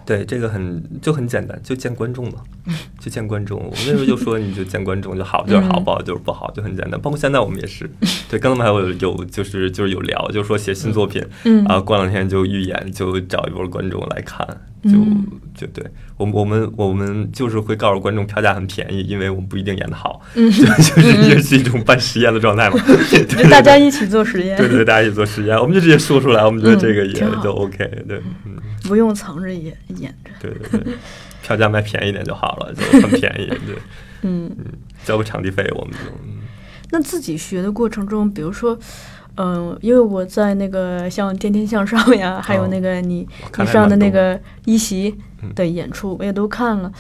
[0.08, 2.42] 对，这个很就很简单，就见观众嘛，
[3.00, 3.60] 就见观众。
[3.60, 7.00] 我那时候就说，你就见观众就好就是好， 嗯不好就是不好，就很简单。
[7.00, 7.90] 包括现在我们也是，
[8.30, 14.46] 对，刚才还有有就是就是有聊，就是说写新作品嗯啊，过两天就预演，就找一波观众来看，
[14.84, 15.26] 就嗯
[15.56, 15.84] 就对
[16.18, 22.78] 我们我们我们就是会告诉观众票价很便宜，因为我们不一定演得好，嗯， 就就是也是一种办实验的状态嘛。
[23.10, 27.78] 对大家一起做实验，对对，大家一起做实验，我们就直接说出来，我们觉得这个也就 OK，
[28.08, 28.56] 对，嗯。
[28.84, 30.32] 不用藏着演演着。
[30.40, 30.94] 对对对，
[31.48, 33.76] 票价卖便宜点就好了， 就很便宜，对，
[34.24, 34.54] 嗯，
[35.06, 36.40] 交个场地费我们就，嗯。
[36.92, 38.78] 那自己学的过程中，比如说，
[39.36, 43.26] 嗯、因为我在那个像《天天向上》呀，还有那个你
[43.58, 45.54] 你上的那个一席嗯。
[45.56, 46.92] 的演出，我也都看了。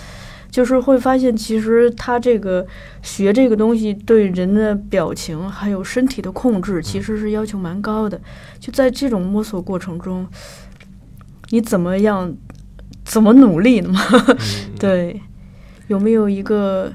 [0.50, 2.66] 就是会发现，其实他这个
[3.02, 8.20] 学这个东西对人的表情还有身体的控制，其实是要求蛮高的。
[8.58, 10.26] 就在这种摸索过程中，
[11.50, 12.34] 你怎么样，
[13.08, 14.02] 怎么努力呢嘛？
[14.28, 14.38] 嗯
[14.80, 15.20] 对，
[15.88, 16.92] 有没有一个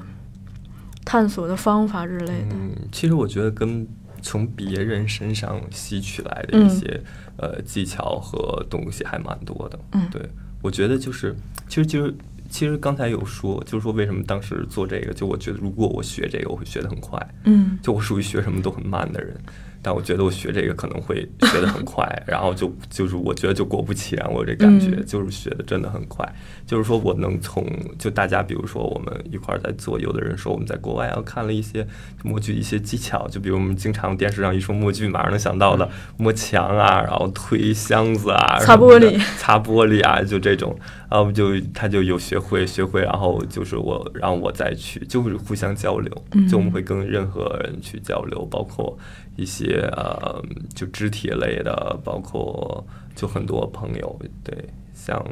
[1.03, 2.55] 探索的方法之类的？
[2.55, 3.85] 嗯，其实我觉得跟
[4.21, 7.03] 从别人身上吸取来的一嗯些、
[7.37, 9.79] 呃技巧和东西还蛮多的。
[9.93, 10.21] 嗯对，
[10.61, 11.35] 我觉得就是
[11.67, 12.15] 其实就是
[12.49, 17.19] 其实刚才有说，就是说为什么当时做这个，就我觉得如果我学这个，我会学得很快。
[17.45, 19.35] 嗯就我属于学什么都很慢的人，
[19.83, 21.17] 但我觉得我学这个可能会
[21.51, 25.05] 学得很快，然后就就是我觉得就果不其然，我有这感觉，嗯。
[25.05, 26.27] 就是学的真的很快。
[26.65, 27.67] 就是说我能从
[27.99, 31.85] 就大家比如说我们一块儿在做，有的人说我们在国外啊看了一些
[32.23, 40.73] 默剧一些技巧，就比如我们经常电视上一说默剧，马上能想到的摸墙啊，然后推箱子啊，擦玻璃擦玻璃啊，就这种，
[41.11, 48.97] 然后就他就有学会学会，然后就是我让我再去，就是互相交流，就我们会跟任何人去交流，包括
[49.35, 50.43] 一些呃
[50.73, 55.23] 就肢体类的，包括就很多朋友，对，像。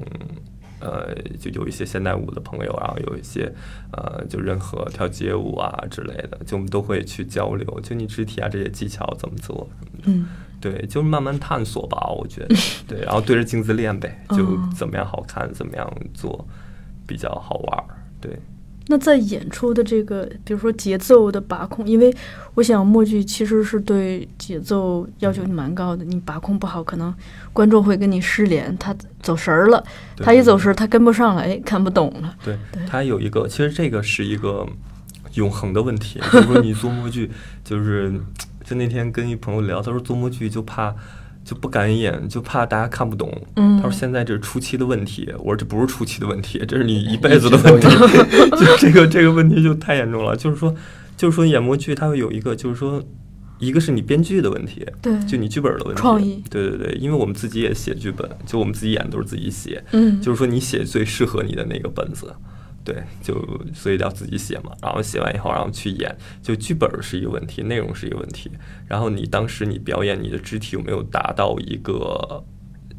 [0.84, 3.54] 呃，就有一些现代舞的朋友，然后有一些
[3.92, 10.04] 呃，就任何跳街舞啊之类的，就我们都会去交流，就你肢体啊这些技巧怎么做什么的。
[10.06, 10.28] 嗯
[10.60, 12.56] 对，就是慢慢探索吧，我觉得，
[12.88, 16.48] 对，然后对着镜子练呗，就哦怎么样好看，怎么样做
[17.06, 17.86] 比较好玩儿，
[18.20, 18.40] 对，
[18.88, 22.14] 那在演出的这个，比如说节奏的把控，因为
[22.56, 27.14] 我想默剧其实是对节奏要求蛮高的，你把控不好，可能
[27.54, 29.84] 观众会跟你失联，他走神儿了，
[30.18, 32.36] 他一走神儿，他跟不上了，哎看不懂了。
[32.44, 34.68] 对对，它有一个，其实这个是一个
[35.36, 37.30] 永恒的问题，就是说你做默剧，
[37.64, 38.14] 就是
[38.66, 40.94] 就那天跟一朋友聊，他说做默剧就怕。
[41.44, 43.32] 就不敢演，就怕大家看不懂。
[43.56, 47.88] 嗯他说现在这是初期的问题，我说这不是初期的问题，这是你一辈子的问题。
[48.58, 50.36] 就这个这个问题就太严重了。
[50.36, 50.74] 就是说，
[51.18, 53.04] 就是说演默剧它会有一个，就是说，
[53.58, 62.32] 一个是你编剧的问题，对，就你剧本的问题，创意对对对，因为我们自己也写剧本，就我们自己演都是自己写，嗯，就是说你写最适合你的那个本子，
[62.84, 63.36] 对，就
[63.74, 68.50] 所以要自己写嘛，然后写完以后，然后去演，就剧本是一个问题，内容是一个问题，
[68.88, 72.44] 然后你当时你表演你的肢体有没有达到一个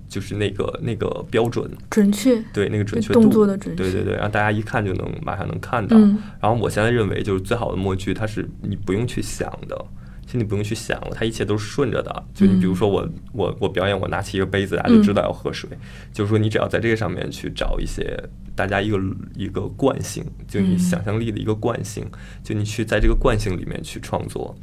[0.09, 3.77] 就是那个那个标准，准确，对那个准确动度，作的准。
[3.77, 5.97] 确，对对对，让大家一看就能马上能看到。
[5.97, 6.19] 嗯。
[6.41, 9.85] 然后我现在认为，就是最好的默剧，它是你不用去想的，
[10.33, 12.25] 其实你不用去想了，它一切都是顺着的。
[12.33, 15.69] 就你比如说我我我表演，我拿起一个杯子，大家就知道要喝水。
[16.11, 18.19] 就是说，你只要在这个上面去找一些
[18.57, 18.99] 大家一个
[19.37, 22.07] 一个惯性，就你嗯想象力的一个惯性，
[22.43, 24.57] 就你去在这个惯性里面去创作。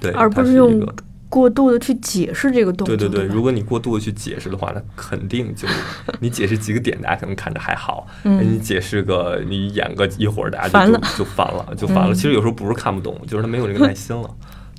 [0.00, 0.94] 对，而不是用个
[1.28, 2.96] 过度的去解释这个动作。
[2.96, 5.66] 对对对，吧如果你过度的去解释的话，那肯定就
[6.20, 8.06] 你解释几个点，大家可能看着还好。
[8.22, 12.12] 嗯你解释个，你演个一会儿，大家就就就烦了，就烦了。
[12.12, 14.30] 嗯其实有时候不是看不懂，就是他没有这个耐心了。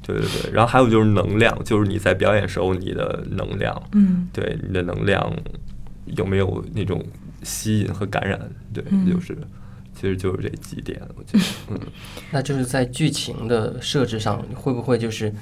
[0.06, 5.34] 对对对，然后还有就是能量，就是你在表演时候你的能量，嗯对你的能量
[6.06, 7.04] 有没有那种
[7.42, 8.40] 吸引和感染？
[8.74, 9.36] 对，嗯就是
[9.96, 11.80] 其实就是这几点，我觉得， 嗯。
[12.32, 15.34] 那就是在剧情的设置上，会不会就是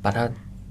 [0.00, 0.30] 把它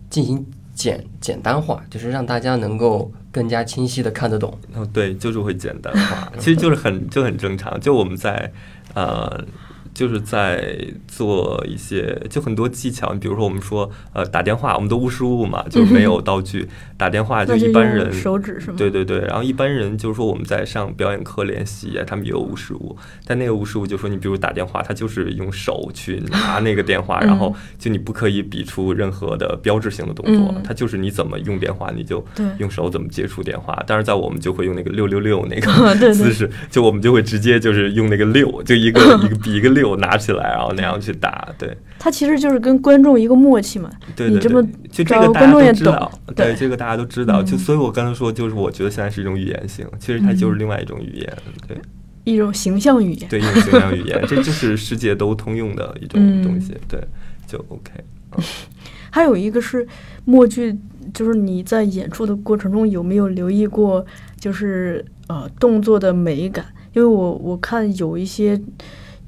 [0.09, 4.57] 进行简简单化，就是让大家能够更加清晰的看得懂？
[4.73, 7.79] 哦，对，就是会简单化，其实就是很就很正常。
[7.79, 8.51] 就我们在
[8.93, 9.45] 呃，
[9.93, 10.77] 就是在
[11.07, 18.75] 做一些就很多技巧，比如说我们说呃打电话，我们都无实物嘛，就是没有道具， 打电话就一般人手指是吗？
[18.77, 30.75] 对对对，然后一般人就是说我们在上表演课练习啊，他们也有无实物，但那个无实物就说你比如打电话，他就是用手去拿那个电话， 然后就你不可以比出任何的标志性的动作，嗯。
[30.75, 32.25] 就是你怎么用电话你就
[32.57, 41.75] 用手怎么接触电话，但是在我们就会用那个六六六那个 姿势，就我们就会直接就是用那个六，就一个一个比一个六拿起来，然后那样去打，对。
[41.99, 43.89] 他其实就是跟观众一个默契嘛。
[44.15, 47.43] 对对对你这么就这找个观众也懂对对这个大家都知道。
[47.43, 51.77] 就嗯所以，我刚才说，就是我觉得现在是一种语言性，其实它就是另外一种语言，对
[52.23, 53.29] 一种形象语言。
[53.29, 56.99] 对，一种形象语言，这就是世界都通用的一种嗯东西，对，
[57.47, 57.91] 就 OK。
[58.37, 58.43] 嗯
[59.13, 59.85] 还有一个是
[60.23, 60.73] 默剧，
[61.13, 64.05] 就是你在演出的过程中有没有留意过，
[64.39, 66.65] 就是呃动作的美感？
[66.93, 68.57] 因为我我看有一些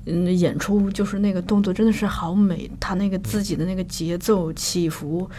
[0.06, 5.30] 嗯演出，就是那个动作真的是好美，他那个自己的那个节奏起伏，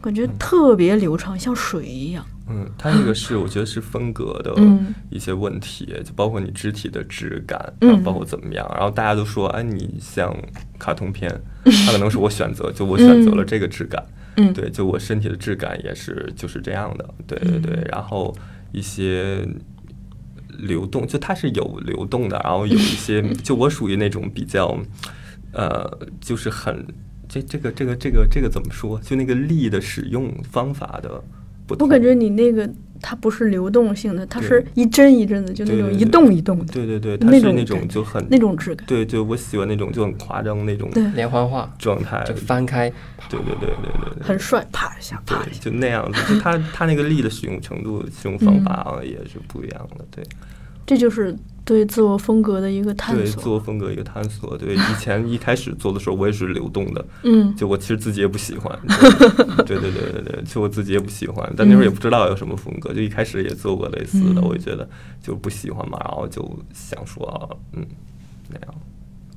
[0.00, 2.24] 感觉特别流畅，像水一样。
[2.46, 4.94] 嗯，它那个是我觉得是风格的嗯。
[5.08, 7.88] 一些问题，就包括你肢体的质感，嗯。
[7.88, 10.36] 然后包括怎么样，然后大家都说，哎，你像
[10.78, 11.30] 卡通片，
[11.64, 14.04] 它可能是我选择，就我 选择了这个质感，
[14.36, 14.52] 嗯。
[14.52, 18.34] 对，就我身体的质感也是就是这样的，对对对，然后
[18.72, 19.48] 一些
[20.58, 24.78] 流动，就它是有流动的，然后有一些， 就我属于那种比较，
[25.52, 26.86] 呃，就是很
[27.28, 28.98] 这这个这个这个这个怎么说？
[29.00, 31.22] 就那个力的使用方法的
[31.66, 31.86] 不同。
[31.86, 32.68] 我感觉你那个
[33.02, 38.86] 它不是流动性的，它是一帧一帧的，就那种一动一动的对对对，它是那种就很那种质感。
[38.86, 42.88] 对对，我喜欢那种就很夸张那种连环画状态，就翻开，
[43.28, 45.60] 对对对对对对，很帅，啪一下，啪一对，下。
[45.60, 50.24] 就那样子，就它它那个力的使用程度、使用方法啊也是不一样的，对。
[50.86, 53.54] 这就是对自我风格的一个探索对自索。
[53.54, 54.56] 我风格一个探索。
[54.58, 58.78] 对，以 前一开始做的时候，我也是流动的，嗯就我其实自己也不喜欢。
[59.66, 64.88] 对 对对对对，就我自己也不喜欢，但那时候也不知道有什么风格，就一开始也做过类似的，嗯我就觉得
[65.22, 67.84] 就不喜欢嘛，然后就想说，嗯，
[68.50, 68.74] 那样。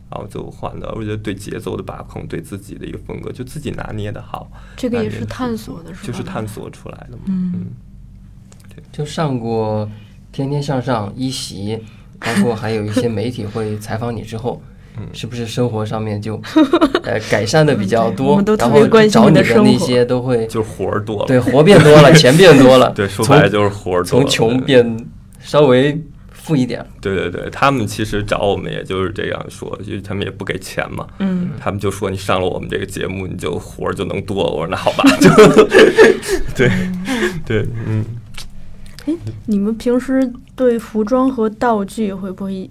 [0.09, 7.23] 然后就换的，我觉得对节奏的把控，对自己的一个风格，就自己拿捏的好，这个也是探索的是吧就是探索出来的嘛。
[7.27, 7.65] 嗯嗯
[8.93, 9.85] 就上过
[10.31, 11.77] 《天天向上》一席，
[12.19, 14.61] 包括还有一些媒体会采访你之后，
[14.97, 16.41] 嗯是不是生活上面就
[17.03, 18.31] 呃改善的比较多？
[18.31, 25.07] 我们都特然后别关心找你的那些都会就是活儿多了，对活变多了，钱变多了， 对，说白了就是活儿多了，从穷变
[25.39, 25.99] 稍微
[26.31, 26.83] 富一点。
[26.99, 34.43] 对对对，他们其实找我们也就是这样说，就是他们也不给钱嘛，嗯，他们就说你上了我们这个节目，你就活儿就能多。
[34.43, 35.29] 我说那好吧，就
[36.55, 36.71] 对
[37.45, 38.03] 对，嗯，
[39.45, 42.69] 你们平时对服装和道具会不会，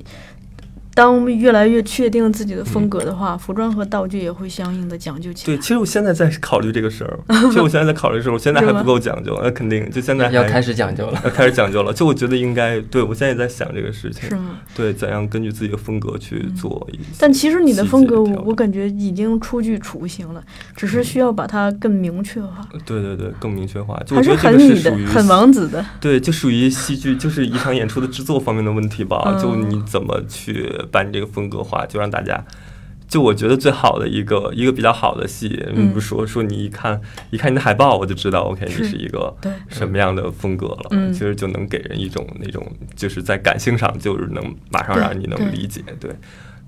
[0.96, 11.20] 当越来越确定自己的风格的话，服装和道具也会相应的讲究起来对，其实我现在在考虑这个事儿， 其实我现在在考虑的时候，我现在还不够讲究，那肯定就现在要开始讲究了。
[11.22, 11.92] 要开始讲究了。
[11.92, 14.58] 就我觉得应该，对我现在也在想这个事情是，吗？
[14.74, 17.02] 对，怎样根据自己的风格去做一些。
[17.18, 20.42] 但其实你的风格，我我感觉已经初具雏形了，
[20.74, 24.00] 只是需要把它更明确化，对对对，更明确化。
[24.06, 25.84] 就还我觉得这很你的个是属于，很王子的。
[26.00, 29.22] 对，就属于戏剧，就是一场演出的制作方面的问题吧。
[29.26, 32.44] 嗯就你怎么去把你这个风格化，就让大家，
[33.08, 39.34] 就我觉得最好的一个 一个比较好的戏，嗯你不说说你一看一看你的海报，我就知道，OK， 你是是一个
[39.68, 40.88] 什么样的风格了。
[40.90, 46.10] 嗯其实就能给人一种那种，就是在感性上就是能马上让你能理解，对。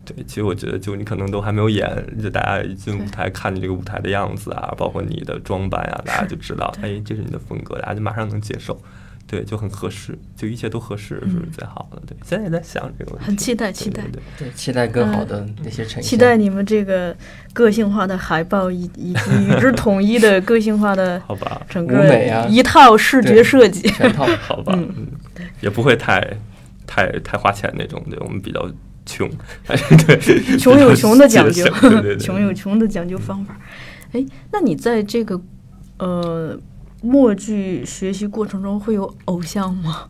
[0.05, 1.87] 对，其实我觉得，就你可能都还没有演，
[2.23, 8.81] 就大家一进舞台看你这个舞台的样子啊，包括你的装扮啊，大家就知道，对哎，这是你的风格，大家就马上能接受。
[9.31, 12.03] 对，就很合适，就一切都合适是最好的。
[12.07, 14.03] 对，现在也在想这个问题，嗯很期待期待
[14.39, 16.03] 对期待更好的那些呈现。
[16.03, 17.15] 期待你们这个
[17.53, 23.83] 个性化的海报以以及与之统一的个性化的 好吧，整个一套视觉设计。
[23.91, 24.25] 全套。
[24.41, 25.07] 好吧，嗯嗯，
[25.61, 26.27] 也不会太
[26.87, 28.67] 太太花钱那种，对我们比较
[29.05, 29.31] 穷，
[29.69, 31.65] 对，穷有穷的讲究
[32.19, 33.55] 穷有穷的讲究方法。
[34.13, 35.39] 哎，那你在这个
[35.99, 36.59] 呃
[37.03, 40.09] 默剧学习过程中会有偶像吗？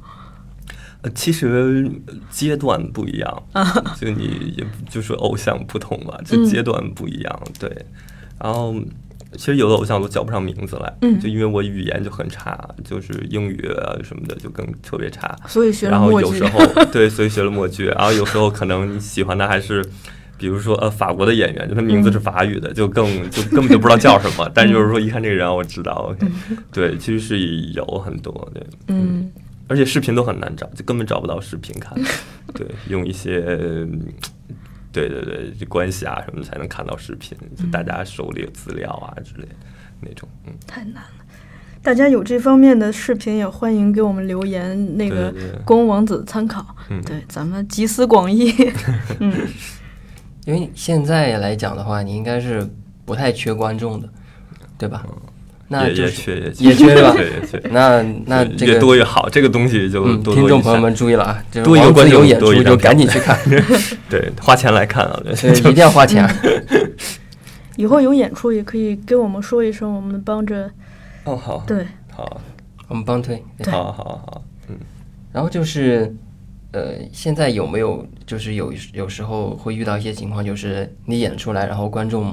[1.01, 1.88] 呃其实
[2.29, 3.42] 阶段不一样，
[4.01, 7.70] 就你也就是偶像不同嘛，就嗯阶段不一样，对。
[8.42, 8.74] 然后
[9.33, 15.37] 其实有的偶像都叫不上名字来，嗯就因为我语言就很差，就是英语啊什么的就更特别差。
[15.46, 16.44] 所以学了然后有时。
[16.46, 19.85] 候对，所以学了默剧，然后有时候可能你喜欢的还是。
[20.38, 24.48] 比如说，呃，法国的演员，就他名字是法语的，就更就根本就不知道叫什么。
[24.55, 26.27] 但就是说，一看这个人，我知道， OK，
[26.72, 27.38] 对，其实是
[27.72, 29.31] 有很多，对，嗯，
[29.66, 31.92] 而且视频都很难找，就根本找不到视频看。
[32.55, 34.01] 对，用一些，嗯
[34.90, 39.55] 对对对，就关系啊什么的才能看到视频，就大家手里有资料啊之类的
[40.01, 40.29] 那种。
[40.46, 41.24] 嗯，太难了。
[41.81, 45.33] 大家有这方面的视频，也欢迎给我们留言，那个
[45.64, 46.74] 供王子参考。
[46.90, 48.53] 嗯对，咱们集思广益。
[49.20, 49.33] 嗯，
[50.44, 52.66] 因为现在来讲的话，你应该是
[53.05, 54.09] 不太缺观众的，
[54.77, 55.05] 对吧？
[55.70, 57.62] 那嗯也就是也缺也也缺对吧 对也缺。
[57.70, 63.38] 那那越这个多越好，这个东西就嗯，听众朋友们注意了啊，就是多一个观众有演多一张出就赶紧去看，
[64.09, 66.35] 对，花钱来看啊，对，所以一定要花钱啊。
[67.77, 70.70] 以后有演出也可以跟我们说一声，我们帮着。
[71.24, 72.40] 哦好，对，好，
[72.88, 73.44] 我们帮推。
[73.62, 74.77] 对好，好，好，嗯，
[75.31, 76.12] 然后就是，
[76.79, 82.33] 呃，现在有没有就是有有时候会遇到一些情况，就是你演出来，然后观众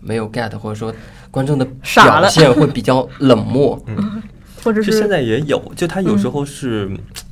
[0.00, 0.94] 没有 get，或者说
[1.32, 3.82] 观众的表现会比较冷漠。
[3.86, 4.22] 嗯
[4.62, 6.90] 或者是现在也有，就他有时嗯候是，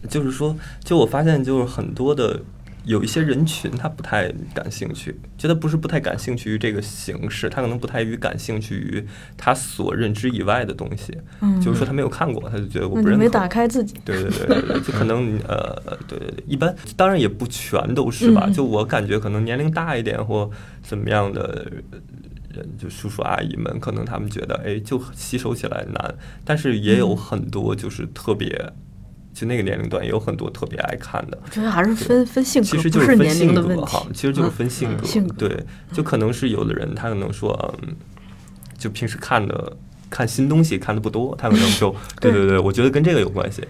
[0.08, 2.40] 就是说，就我发现就是很多的
[2.88, 13.28] 有一些人群他不太感兴趣，觉得不是不太感兴趣于这个形式，他可能不太于感兴趣于他所认知以外的东西，嗯就是说他没有看过，他就觉得我不认可。
[13.28, 13.94] 打开自己。
[14.04, 18.44] 对对对对对，就可能呃，对对对，一般当然也不全都是吧。
[18.46, 20.50] 嗯就我感觉可能年龄大一点或
[20.82, 21.70] 怎么样的
[22.54, 26.14] 人，就叔叔阿姨们，可能他们觉得，哎，就吸收起来难，
[26.44, 28.72] 但是也有很多就是特别，
[29.38, 31.38] 就那个年龄段也有很多特别爱看的。
[31.44, 34.06] 我觉得还是分分性格，其实就是年分性龄的问题格哈，。
[34.12, 35.06] 其实就是嗯分性格。
[35.06, 37.94] 性格对，就可能是有的人他可能说，嗯，
[38.76, 39.76] 就平时看的
[40.10, 43.62] 看新东西看的不多，他可能就 对对对对，我觉得跟这个有关系。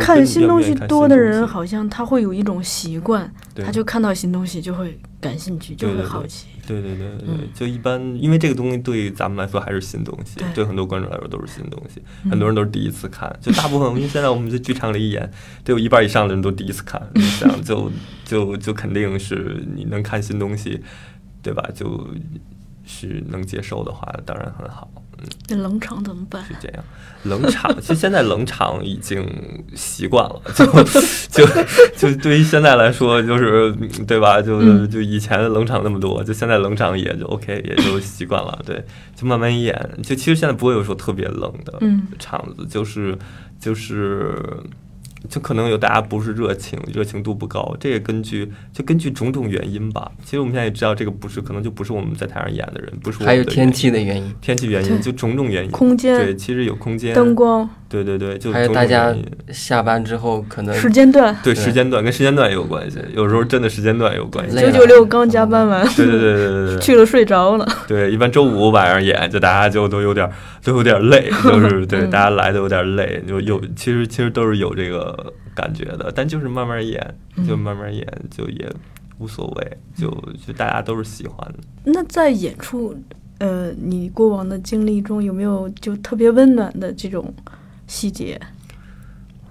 [0.00, 3.30] 看新东西多的人，好像他会有一种习惯，
[3.62, 6.46] 他就看到新东西就会感兴趣，就会好奇。
[6.80, 7.48] 对对对对，嗯。
[7.54, 10.54] 就一般，因为这个东西对咱们来说还是新东西，对。
[10.54, 12.30] 对很多观众来说都是新东西，嗯。
[12.30, 15.30] 很多人都是第一次看，就大部分，因为现在我们在剧场里演，
[15.64, 17.90] 得有一半以上的人都第一次看，你想就
[18.24, 20.82] 就就肯定是你能看新东西，
[21.42, 21.68] 对吧？
[21.74, 22.08] 就
[22.84, 24.90] 是能接受的话，当然很好，
[25.22, 26.44] 嗯，那冷场怎么办？
[26.46, 26.84] 是这样。
[27.24, 29.24] 冷场，其实现在冷场已经
[29.76, 30.66] 习惯了， 就
[31.30, 31.46] 就
[31.96, 34.42] 就对于现在来说，就是嗯对吧？
[34.42, 38.58] 就嗯就以前冷场那么多，就现在冷场也就 OK， 也就习惯了。
[38.66, 39.72] 对，就慢慢演。
[40.02, 43.16] 就其实现在不会有说特别冷的嗯场子，就是
[43.60, 44.34] 就是。
[45.28, 50.10] 就可能有大家不是热情，热情度不高，这也根据就根据种种原因吧。
[50.24, 55.70] 其实我们现在也知道，这个不是可能就不是我们在台上演的人，不是我们还有天气的原因，天气原因，就种种原因。
[55.70, 56.16] 空间。
[56.16, 59.14] 对，其实有空间、灯光、对对对，就还有大家
[59.52, 61.62] 下班之后可能时间段，对对。
[61.62, 64.58] 时间段跟时间段也有关系，有时候真的时间段也有关系。
[64.58, 66.78] 九九六刚加班完，对对对对对对。
[66.80, 67.68] 去了睡着了。
[67.86, 70.28] 对，一般周五晚上演，就大家就都有点
[70.64, 72.10] 都有点累， 就是对嗯。
[72.10, 76.98] 大家来的有点累，就有其实其实都是有这个感觉的，但就是慢慢演，
[77.46, 78.66] 就嗯慢慢演，就也
[79.18, 80.08] 无所谓，就
[80.46, 81.58] 就大家都是喜欢的。
[81.84, 82.94] 那在演出，
[83.38, 87.32] 呃，你过往的经历中有没有就特别温暖的这种
[87.92, 88.40] 细节？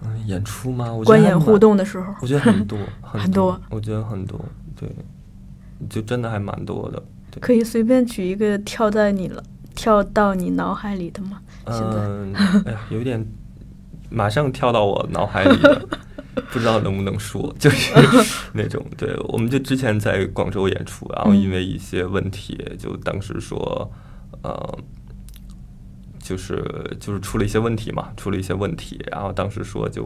[0.04, 0.92] 嗯，演出吗？
[0.92, 4.44] 我觉得观演互动的时候，我觉得很多 很多多，我觉得很多，
[4.76, 4.89] 对，
[5.88, 7.02] 就真的还蛮多的。
[7.30, 9.44] 对，可以随便举一个跳在你了，
[9.76, 11.39] 跳到你脑海里的吗？
[11.66, 12.34] 嗯，
[12.66, 13.24] 哎呀， 有点
[14.10, 15.88] 马上跳到我脑海里的，
[16.52, 17.94] 不知道能不能说，就是
[18.54, 18.84] 那种。
[18.98, 23.92] 对，我们就之前在广州演出，然后嗯因为一些问题，就当时说，
[24.42, 24.78] 呃。
[26.22, 26.63] 就是
[26.99, 30.03] 就是出了一些问题嘛，出了一些问题，然后当时说就，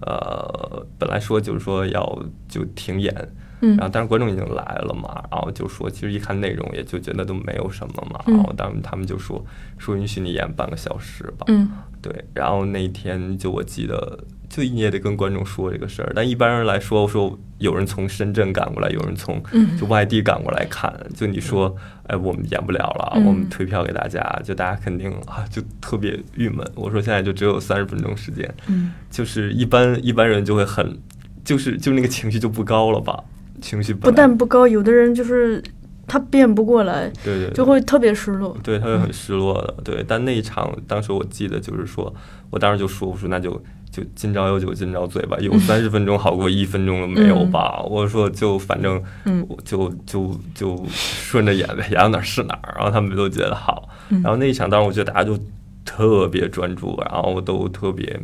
[0.00, 3.12] 呃，本来说就是说要就停演，
[3.60, 3.76] 嗯。
[3.76, 8.34] 然后但是观众已经来了嘛，然后就说其实一看内容也就觉得都没有什么嘛，嗯。
[8.34, 9.44] 然后当他们就说
[9.78, 11.70] 说允许你演半个小时吧，嗯。
[12.02, 16.12] 对，然后那一天就我记得，就你也得跟观众说这个事儿。
[16.14, 19.76] 但一般人来说，说有人从深圳赶过来，有人从嗯。
[19.76, 21.74] 就外地赶过来看，就你说，
[22.06, 26.64] 哎，我们演不了了，嗯我们退票给大家，就大家肯定啊，就特别郁闷。
[26.76, 30.96] 我说现在就只有三十分钟时间，嗯，就是一般一般人就会很，
[31.44, 33.24] 就是就那个情绪就不高了吧，
[33.66, 35.60] 情绪不但不高，有的人就是
[36.06, 38.56] 他变不过来，对对对就会特别失落。
[38.62, 39.74] 对，他会很失落的。
[39.82, 42.14] 对，但那一场，当时我记得就是说，
[42.50, 43.50] 我当时就说，我说那就
[43.90, 47.82] 就今朝有酒今朝醉吧，有 三十分钟好过一分钟都没有吧。
[47.82, 52.74] 我说就反正，嗯我就就就顺着演呗，演到哪儿是哪儿。
[52.76, 53.88] 然后他们都觉得好。
[54.10, 55.36] 嗯然后那一场，当时我觉得大家就
[55.84, 58.20] 特别专注，然后都特别，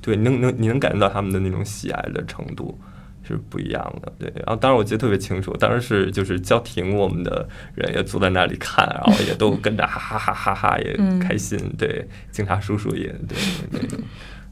[0.00, 2.78] 对，能能你能感觉到他们的那种喜爱的程度。
[3.26, 4.32] 是不一样的，对。
[4.36, 12.06] 然后当时我记得特别清楚，当时是就是叫停我们的人也坐在那里看，然后也都跟着哈哈哈哈哈也嗯开心，对。
[12.30, 13.36] 警察叔叔也对
[13.70, 13.98] 那种，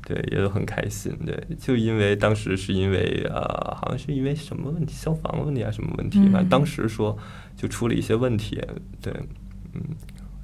[0.07, 1.39] 对，也都很开心，对。
[1.59, 3.43] 就因为当时是因为呃，
[3.75, 6.41] 好像是因为什么问题，消防问题还是什么问题吧？
[6.41, 7.17] 嗯当时说
[7.57, 8.61] 就出了一些问题，
[9.01, 9.13] 对，
[9.75, 9.83] 嗯，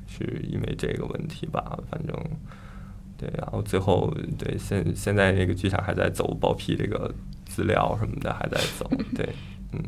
[0.06, 2.14] 是因为这个问题吧，反正。
[3.20, 7.12] 对，然后最后对现现在那个剧场还在走报批这个
[7.58, 9.28] 资料什么的，还在走， 对，
[9.72, 9.82] 嗯，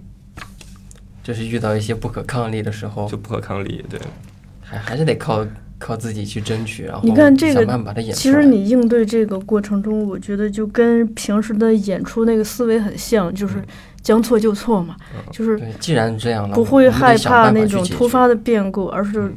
[1.22, 3.08] 就是遇到一些不可抗力的时候。
[3.08, 4.00] 就，不可抗力，对，
[4.60, 5.46] 还还是得靠
[5.78, 13.64] 靠自己去争取，然后你看这个想办法把它演其实你应对这个过程中，我觉得就跟平时的演出那个思维很像，就是
[14.02, 15.32] 将错就错嘛，嗯。
[15.32, 19.36] 就是对，既然这样了，不会害怕那种突发的变故，而是嗯。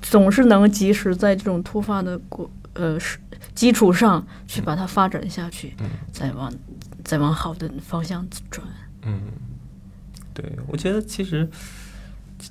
[0.00, 3.18] 总是能及时在这种突发的过呃是
[3.54, 5.90] 基础上去把它发展下去，嗯。
[6.12, 6.50] 再往
[7.08, 8.66] 再往好的方向转。
[9.06, 9.18] 嗯，
[10.34, 11.48] 对，我觉得其实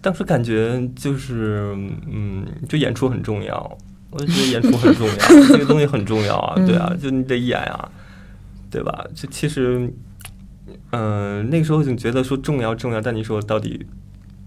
[0.01, 1.76] 当时感觉就是，
[2.12, 3.78] 嗯，就演出很重要，
[4.10, 5.16] 我就觉得演出很重要，
[5.47, 7.88] 这个东西很重要啊，对啊，就你得演啊，
[8.72, 9.05] 对吧？
[9.14, 9.93] 就其实，
[10.89, 13.86] 嗯、那个时候就觉得说重要重要，但你说到底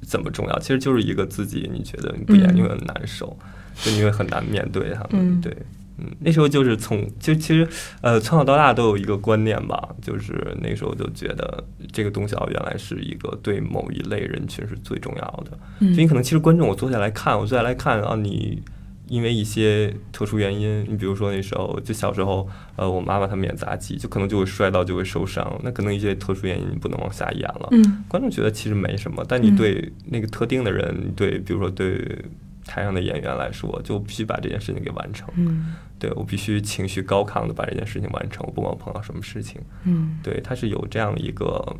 [0.02, 0.58] 怎么重要？
[0.58, 3.38] 其实就是一个自己，你觉得你不演嗯你会很难受，
[3.76, 5.56] 就你会很难面对他们，嗯对，
[6.00, 7.68] 嗯，那时候就是从就其实
[8.00, 15.58] 呃从小到大都有一个观念吧，就是那时候就觉得这个东西啊原来是一个对某一类人群是最重要的。
[15.80, 18.62] 嗯就你可能其实观众我坐下来看，我坐下来看啊，你
[19.08, 27.68] 因为一些特殊原因，你比如说那时候就小时候，呃，我妈妈他们演杂技，就可能就会摔到，就会受伤，那可能一些特殊原因你不能往下演了。
[27.72, 32.24] 嗯观众觉得其实没什么，但你嗯对那个特定的人，你对比如说对
[32.70, 35.28] 台上的演员来说，就必须把这件事情给完成。
[35.36, 39.60] 嗯对我必须情绪高亢的把这件事情完成，不管我碰到什么事情。
[39.84, 41.76] 嗯对，它是有这样一个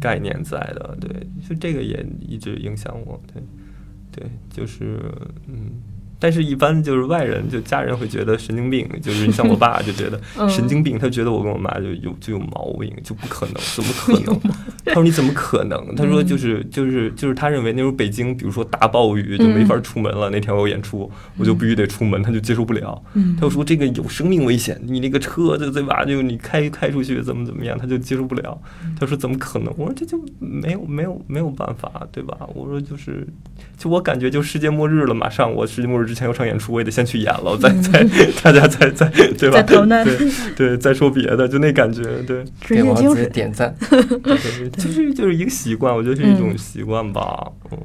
[0.00, 1.10] 概念在的，对，
[1.46, 3.42] 就这个也一直影响我，对，
[4.10, 4.98] 对，就是
[5.46, 5.82] 嗯，
[6.18, 14.40] 但是一般就是外人就家人会觉得神经病，就是你像我爸就觉得 嗯神经病，他觉得我跟我妈就有就有毛病，就不可能，怎么可能？
[14.86, 15.94] 他说你怎么可能？
[15.94, 23.00] 他说就是就是就是他认为那时候北京，比如说大暴雨就没法出门了，那天我有演出，我就必须得出门，他就接受不了。
[23.14, 26.04] 嗯他就说这个有生命危险，你那个车就对吧？
[26.04, 28.58] 就你开开出去怎么怎么样，他就接受不了。
[28.98, 29.72] 他说怎么可能？
[29.76, 32.36] 我说这就没有没有没有办法，对吧？
[32.54, 33.26] 我说就是，
[33.76, 38.02] 就我感觉就世界末日了，马上我世界末日之前有场演出，我也得先去演了，再再
[38.42, 39.62] 大家再再对吧？
[39.62, 43.26] 对对，再说别的，就那感觉，对职给王子。
[43.28, 43.74] 点赞。
[43.80, 47.78] 对，就是就是一个习惯，我觉得是一种嗯习惯吧，嗯。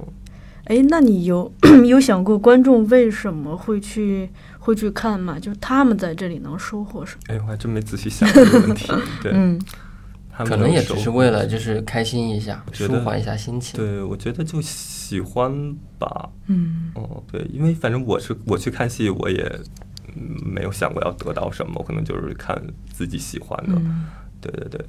[0.65, 1.53] 哎，那你有
[1.85, 5.37] 有想过观众为什么会去会去看吗？
[5.37, 7.33] 就是他们在这里能收获什么？
[7.35, 8.89] 哎，我还真没仔细想这个问题。
[9.21, 9.59] 对，嗯
[10.37, 13.79] 可能也只收是为了就是开心一下，舒缓一下心情。
[13.79, 16.29] 对，我觉得就喜欢吧。
[16.47, 19.43] 嗯哦，对，因为反正我是我去看戏，我也
[20.15, 22.61] 嗯没有想过要得到什么，我可能就是看
[22.91, 23.73] 自己喜欢的。
[23.75, 24.05] 嗯
[24.43, 24.85] 对对对，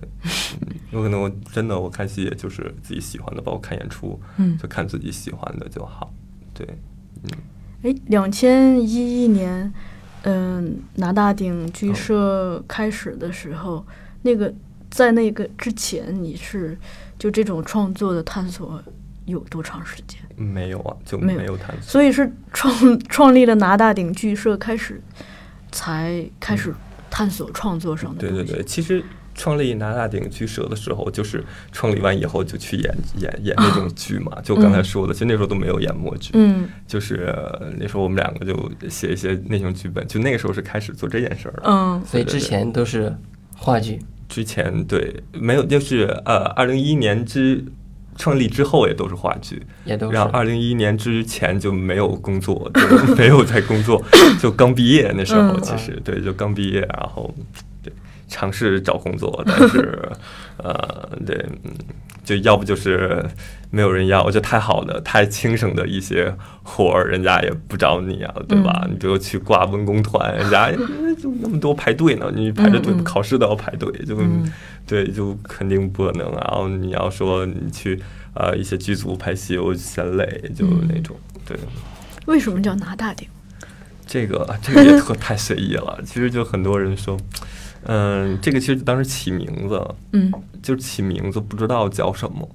[0.63, 6.13] 嗯，有可能我真的我看戏也就是自己喜欢的，包括看演出，嗯就看自己喜欢的就好。
[6.53, 6.67] 对，
[7.23, 7.31] 嗯，
[7.85, 9.73] 哎，两千一一年，
[10.23, 13.87] 嗯，拿大顶剧社开始的时候，
[14.23, 14.53] 那个
[14.95, 16.79] 在那个之前，你是
[17.19, 18.81] 就这种创作的探索
[19.27, 20.21] 有多长时间？
[20.37, 21.83] 没有啊，就没有探索。
[21.83, 25.03] 所以是创创立了拿大顶剧社开始，
[25.73, 26.73] 才开始
[27.11, 28.21] 探索创作上的。
[28.21, 29.03] 对对对，其实
[29.35, 41.63] 创立拿大顶剧社的时候，就是创立完以后就去演演演那种 剧嘛，就刚才说的，其实那时候都没有演默剧，嗯就是呃那时候我们两个就写一些那种剧本，就那个时候是开始做这件事儿了。
[41.67, 43.13] 嗯所以之前都是
[43.57, 43.99] 话剧，
[44.29, 47.65] 之前对没有，就是呃，二零一一年之
[48.17, 50.15] 创立之后也都是话剧，也都是。
[50.15, 54.03] 然后二零一一年之前就没有工作，就没有在工作，
[54.41, 55.63] 就刚毕业那时候，嗯。
[55.63, 57.35] 其实对，就刚毕业，然后
[57.83, 57.93] 对
[58.29, 60.09] 尝试找工作，但是
[60.59, 61.73] 呃，对，嗯，
[62.25, 63.25] 就要不就是
[63.71, 68.83] 没有人要，我觉得太好的、太轻省的一些活儿，人家也不找你啊，对吧？
[68.85, 70.77] 嗯你比如去挂文工团，人家哎
[71.21, 74.51] 就那么多排队呢，你排着队考试都要排队，就嗯
[74.87, 76.31] 对，就肯定不可能。
[76.33, 78.01] 然后你要说你去
[78.35, 81.17] 呃一些剧组拍戏，我嫌累，就嗯那种。
[81.47, 81.57] 对，
[82.27, 83.29] 为什么叫拿大顶？
[84.07, 85.99] 这个这个也特 太随意了。
[86.05, 87.17] 其实就很多人说，
[87.85, 89.83] 嗯，这个其实当时起名字，
[90.13, 90.33] 嗯
[90.63, 92.49] 就是起名字不知道叫什么。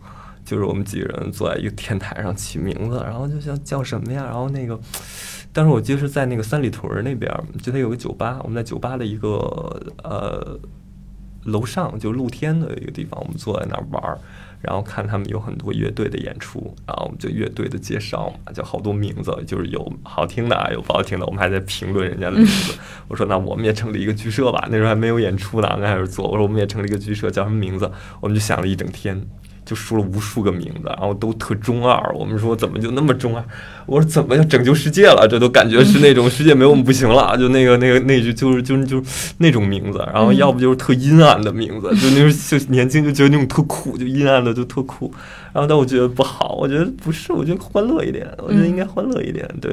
[0.45, 4.23] 就是我们几个人坐在一个天台上起名字，然后就想叫什么呀？
[4.23, 4.80] 然后那个，
[5.53, 9.30] 当时我记得是在那个三里屯儿那边儿，就它有个酒吧，我们在酒吧的一个
[10.03, 10.59] 呃
[11.43, 14.17] 楼上，就露天的一个地方，我们坐在那儿玩儿，
[14.62, 22.74] 然后看他们有很多乐队的演出，然后我们就乐队的介绍嘛，就好多名字，就是有好听的啊，有不好听的，我们还在评论人家的名字。
[23.07, 27.89] 我说那我们也成立一个剧社吧，那时候还没有演出呢，刚开始做，我说我们也成立一个剧社，叫什么名字？
[28.20, 29.26] 我们就想了一整天。
[29.70, 32.11] 就说了无数个名字，然后都特中二。
[32.15, 33.45] 我们说怎么就那么中二？
[33.86, 35.28] 我说怎么要拯救世界了？
[35.30, 39.99] 这都感觉是那种世界没我们不行了，就那个那个那句就是就是就是那种名字。
[40.11, 45.13] 然后要不就是特阴暗的名字，就那时候就年轻就觉得那种特酷，就阴暗的就特酷。
[45.53, 49.47] 然后但我觉得不好，我觉得不是，我觉得欢乐一点，我觉得应该欢乐一点。
[49.61, 49.72] 对。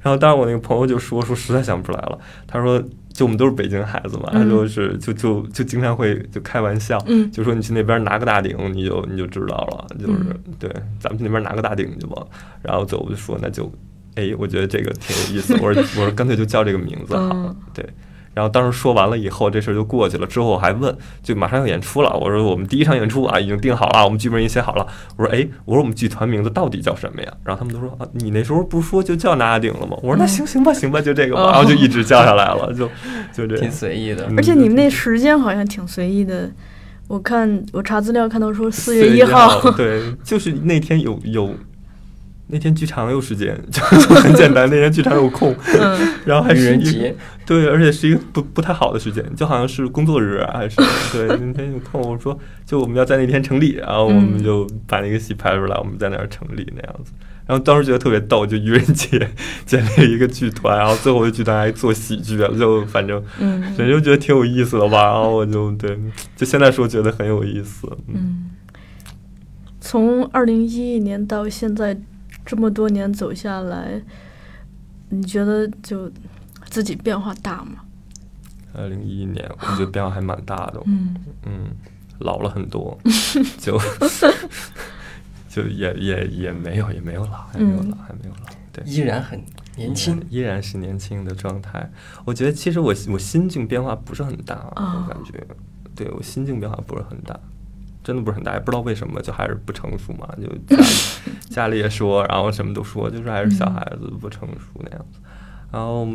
[0.00, 2.82] 然后当时我那个朋友就说说实在想不出来了，他说
[3.14, 12.26] 就我们都是北京孩子嘛，就是就就就经常会就开玩笑，嗯就说你去那边拿个大顶，你就你就知道了，就是、嗯对，咱们去那边拿个大顶去吧。
[12.60, 13.72] 然后最后我就说那就，
[14.16, 17.88] 哎，我觉得这个挺有意思，我说我说干脆就叫这个名字好了，嗯对。
[18.34, 20.26] 然后当时说完了以后，这事儿就过去了。
[20.26, 22.12] 之后我还问，就马上要演出了。
[22.18, 24.86] 我说我们第一场演出啊，已经定好了，我们剧本也写好了。
[25.16, 27.32] 我说哎，我说我们剧团名字到底叫什么呀？
[27.44, 29.96] 然后他们都说啊，你那时候不是说就叫拿顶了吗？
[30.02, 31.42] 我说那行行吧，行吧，就这个吧。
[31.48, 32.88] 哦然后就一直叫下来了，就
[33.32, 33.70] 就这样挺。
[33.70, 34.26] 随意的。
[34.28, 36.50] 嗯而且你们那时间好像挺随意的，
[37.06, 41.54] 我看我查资料看到说四月一号，对，就是那天有有
[42.46, 47.16] 那天剧场有时间，就就很简单，那天剧场有空，嗯然后还愚是一个人节，
[47.46, 50.76] 对，而且是一个不不太好的时间，就好像是工作日啊，还是
[51.12, 57.12] 对那天有空，我说就我们要在那天成立，然后我们嗯就把那个戏拍出来，我们在那儿成立那样子。
[57.46, 59.28] 然后当时觉得特别逗，就愚人节
[59.66, 65.04] 建立一个剧团，然后最后的剧团还做喜剧，就反正嗯反正就觉得挺有意思的吧。
[65.04, 65.98] 然后我就对，
[66.36, 67.86] 就现在说觉得很有意思。
[68.08, 68.50] 嗯，嗯，
[69.78, 71.94] 从二零一一年到现在
[72.44, 74.00] 这么多年走下来，
[75.08, 76.10] 你觉得就
[76.70, 77.76] 自己变化大吗？
[78.74, 81.14] 二零一一年我觉得变化还蛮大的，嗯。
[81.44, 81.70] 嗯，
[82.18, 82.98] 老了很多，
[83.58, 83.78] 就
[85.48, 89.40] 就也也也没有也没有老，还没有嗯老，还没有老，对，依然很
[89.76, 90.20] 年轻。
[90.28, 91.88] 依然是年轻的状态。
[92.24, 95.04] 我觉得其实我我心境变化不是很大，哦。
[95.06, 95.46] 我感觉，
[95.94, 97.38] 对我心境变化不是很大，
[98.04, 100.76] 真的不是很大，也不知道为什么，就还是不成熟嘛，就
[101.48, 105.18] 家里 也说，然后什么都说，就是还是小孩子不成熟那样子。
[105.72, 106.06] 然后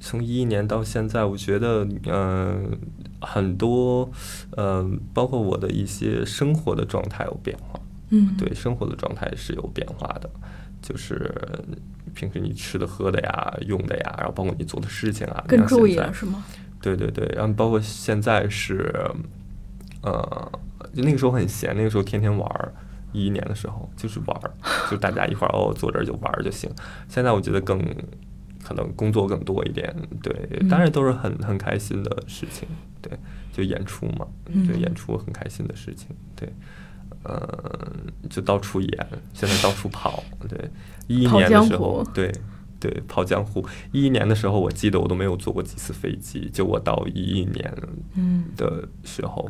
[0.00, 2.76] 从一一年到现在，我觉得，嗯、
[3.20, 4.10] 很多，
[4.56, 7.78] 嗯、包括我的一些生活的状态有变化。
[8.10, 10.30] 嗯，对生活的状态是有变化的，
[10.82, 11.32] 就是
[12.14, 16.44] 平时你吃的、喝的呀、用的呀，然后包括你做的事情啊，更注意了是吗？
[16.82, 18.94] 对对对，然后包括现在是，
[20.04, 20.52] 呃，
[20.94, 22.72] 就那个时候很闲，那个时候天天玩儿。
[23.16, 24.50] 一一年的时候就是玩儿，
[24.90, 26.68] 就大家一块儿哦坐这儿就玩儿就行。
[27.08, 27.78] 现在我觉得更
[28.60, 30.34] 可能工作更多一点，对，
[30.68, 32.66] 当然都是很很开心的事情，
[33.00, 33.16] 对，
[33.52, 36.52] 就演出嘛，对，嗯演出很开心的事情，对，
[37.22, 37.88] 呃，
[38.28, 40.68] 就到处演，现在到处跑，对，
[41.06, 42.32] 一一年的时，候对
[42.80, 43.64] 对，跑江湖。
[43.92, 47.72] 一一年的时候，我记得我都没有坐过几次飞机，就我到一一年
[48.16, 49.48] 嗯的时候。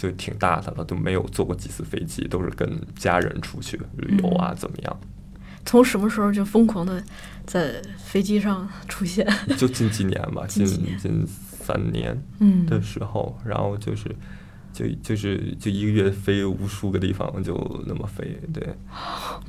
[0.00, 5.00] 就挺大的了，都没有坐过几次飞机，都是跟家人出去旅游啊，怎么样？
[5.66, 7.04] 从什么时候就疯狂的
[7.44, 9.26] 在飞机上出现？
[9.58, 10.64] 就近几年吧， 近
[10.96, 14.08] 近三年嗯的时候，然后就是
[14.80, 17.54] 就就是就一个月飞无数个地方，就
[17.86, 18.66] 那么飞，对，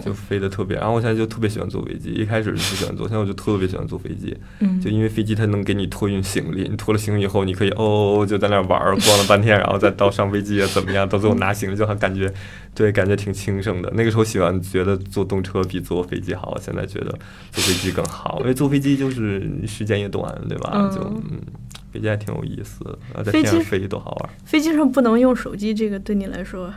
[0.04, 0.76] 就飞的特别。
[0.76, 12.32] 然后我现在就特别喜欢坐飞机，一开始是不喜欢坐，现在我就特别喜欢坐飞机，嗯就因为飞机它能给你托运行李，你托了行李以后，你可以哦就在那玩儿，逛了半天，然后再到上飞机啊怎么样，到最后拿行李就还感觉，
[12.76, 13.92] 对，感觉挺轻省的。
[13.96, 17.18] 那个时候喜欢觉得坐动车比坐飞机好，现在觉得
[17.52, 20.72] 坐飞机更好，因为坐飞机就是时间也短，对吧？
[20.74, 21.40] 嗯就嗯，
[21.92, 24.34] 飞机还挺有意思的，啊，在飞机天上飞多好玩儿。
[24.46, 26.74] 飞机上不能用手机，这个对你来说，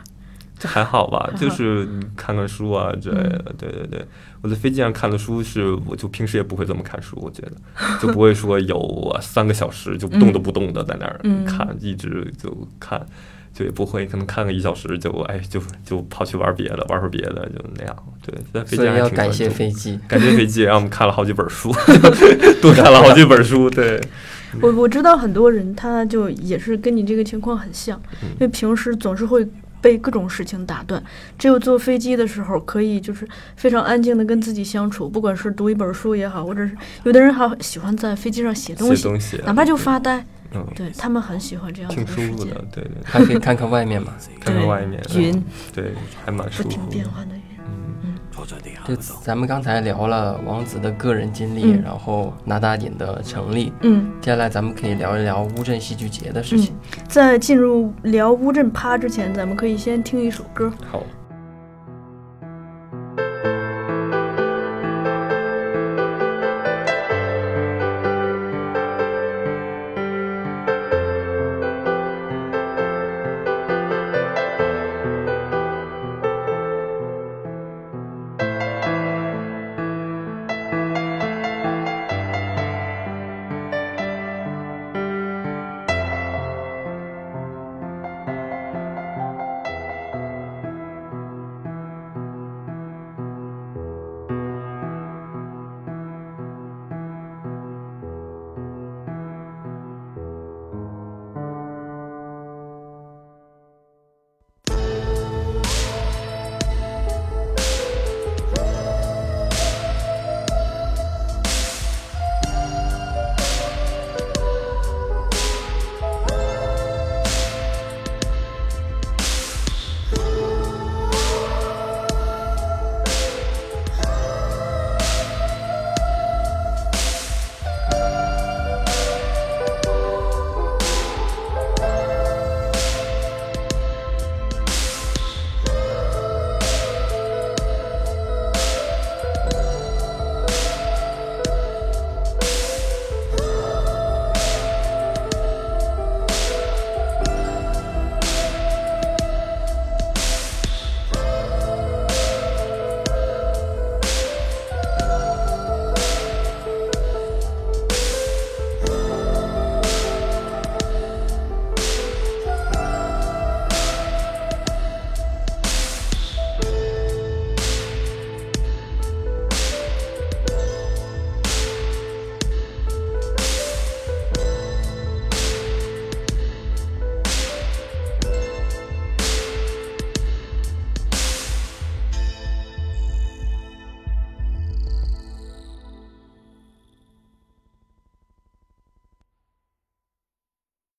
[0.59, 3.53] 这还好吧，好就是看看书啊之类的。
[3.57, 4.05] 对对对，
[4.41, 7.51] 我在飞机上看的书是，我就平时也不会这么看书，我觉得
[8.01, 8.77] 就不会说有
[9.13, 12.49] 啊三个小时就动都不动的在那儿嗯看，一直就
[12.79, 13.05] 看，
[13.53, 17.95] 就也不会，可能看个一小时就哎就就跑去玩别的，玩会儿别的就那样。
[18.25, 19.99] 对，在飞机上要感谢飞机。
[20.07, 21.71] 感谢飞机，让我们看了好几本书，
[22.61, 23.69] 多看了好几本书。
[23.69, 24.01] 对，
[24.61, 29.47] 我我知道很多人他就也是跟你这个情况很像，嗯因为平时总是会
[29.81, 31.01] 被各种事情打断，
[31.37, 44.13] 只有坐飞机的时候可以就是非常安静的跟自己相处，不管是读一本书也好，或者是有的人还喜欢在飞机上写东西，东西，哪怕就发呆，嗯，对他们很喜欢这样的时间舒服的，，对对，还可以看看外面嘛。
[44.39, 45.43] 看看对外面，云嗯
[45.73, 45.91] 对，
[46.25, 46.91] 还蛮舒不停服的。
[46.91, 47.35] 变换的。
[48.85, 51.81] 就咱们刚才聊了王子的个人经历，嗯。
[51.83, 56.75] 然后拿大鼎的成立，嗯，接下来咱们可以聊一聊乌镇戏剧节的事情。
[57.07, 60.71] 在进入聊乌镇趴之前，咱们可以先听一首歌。
[60.91, 61.01] 好，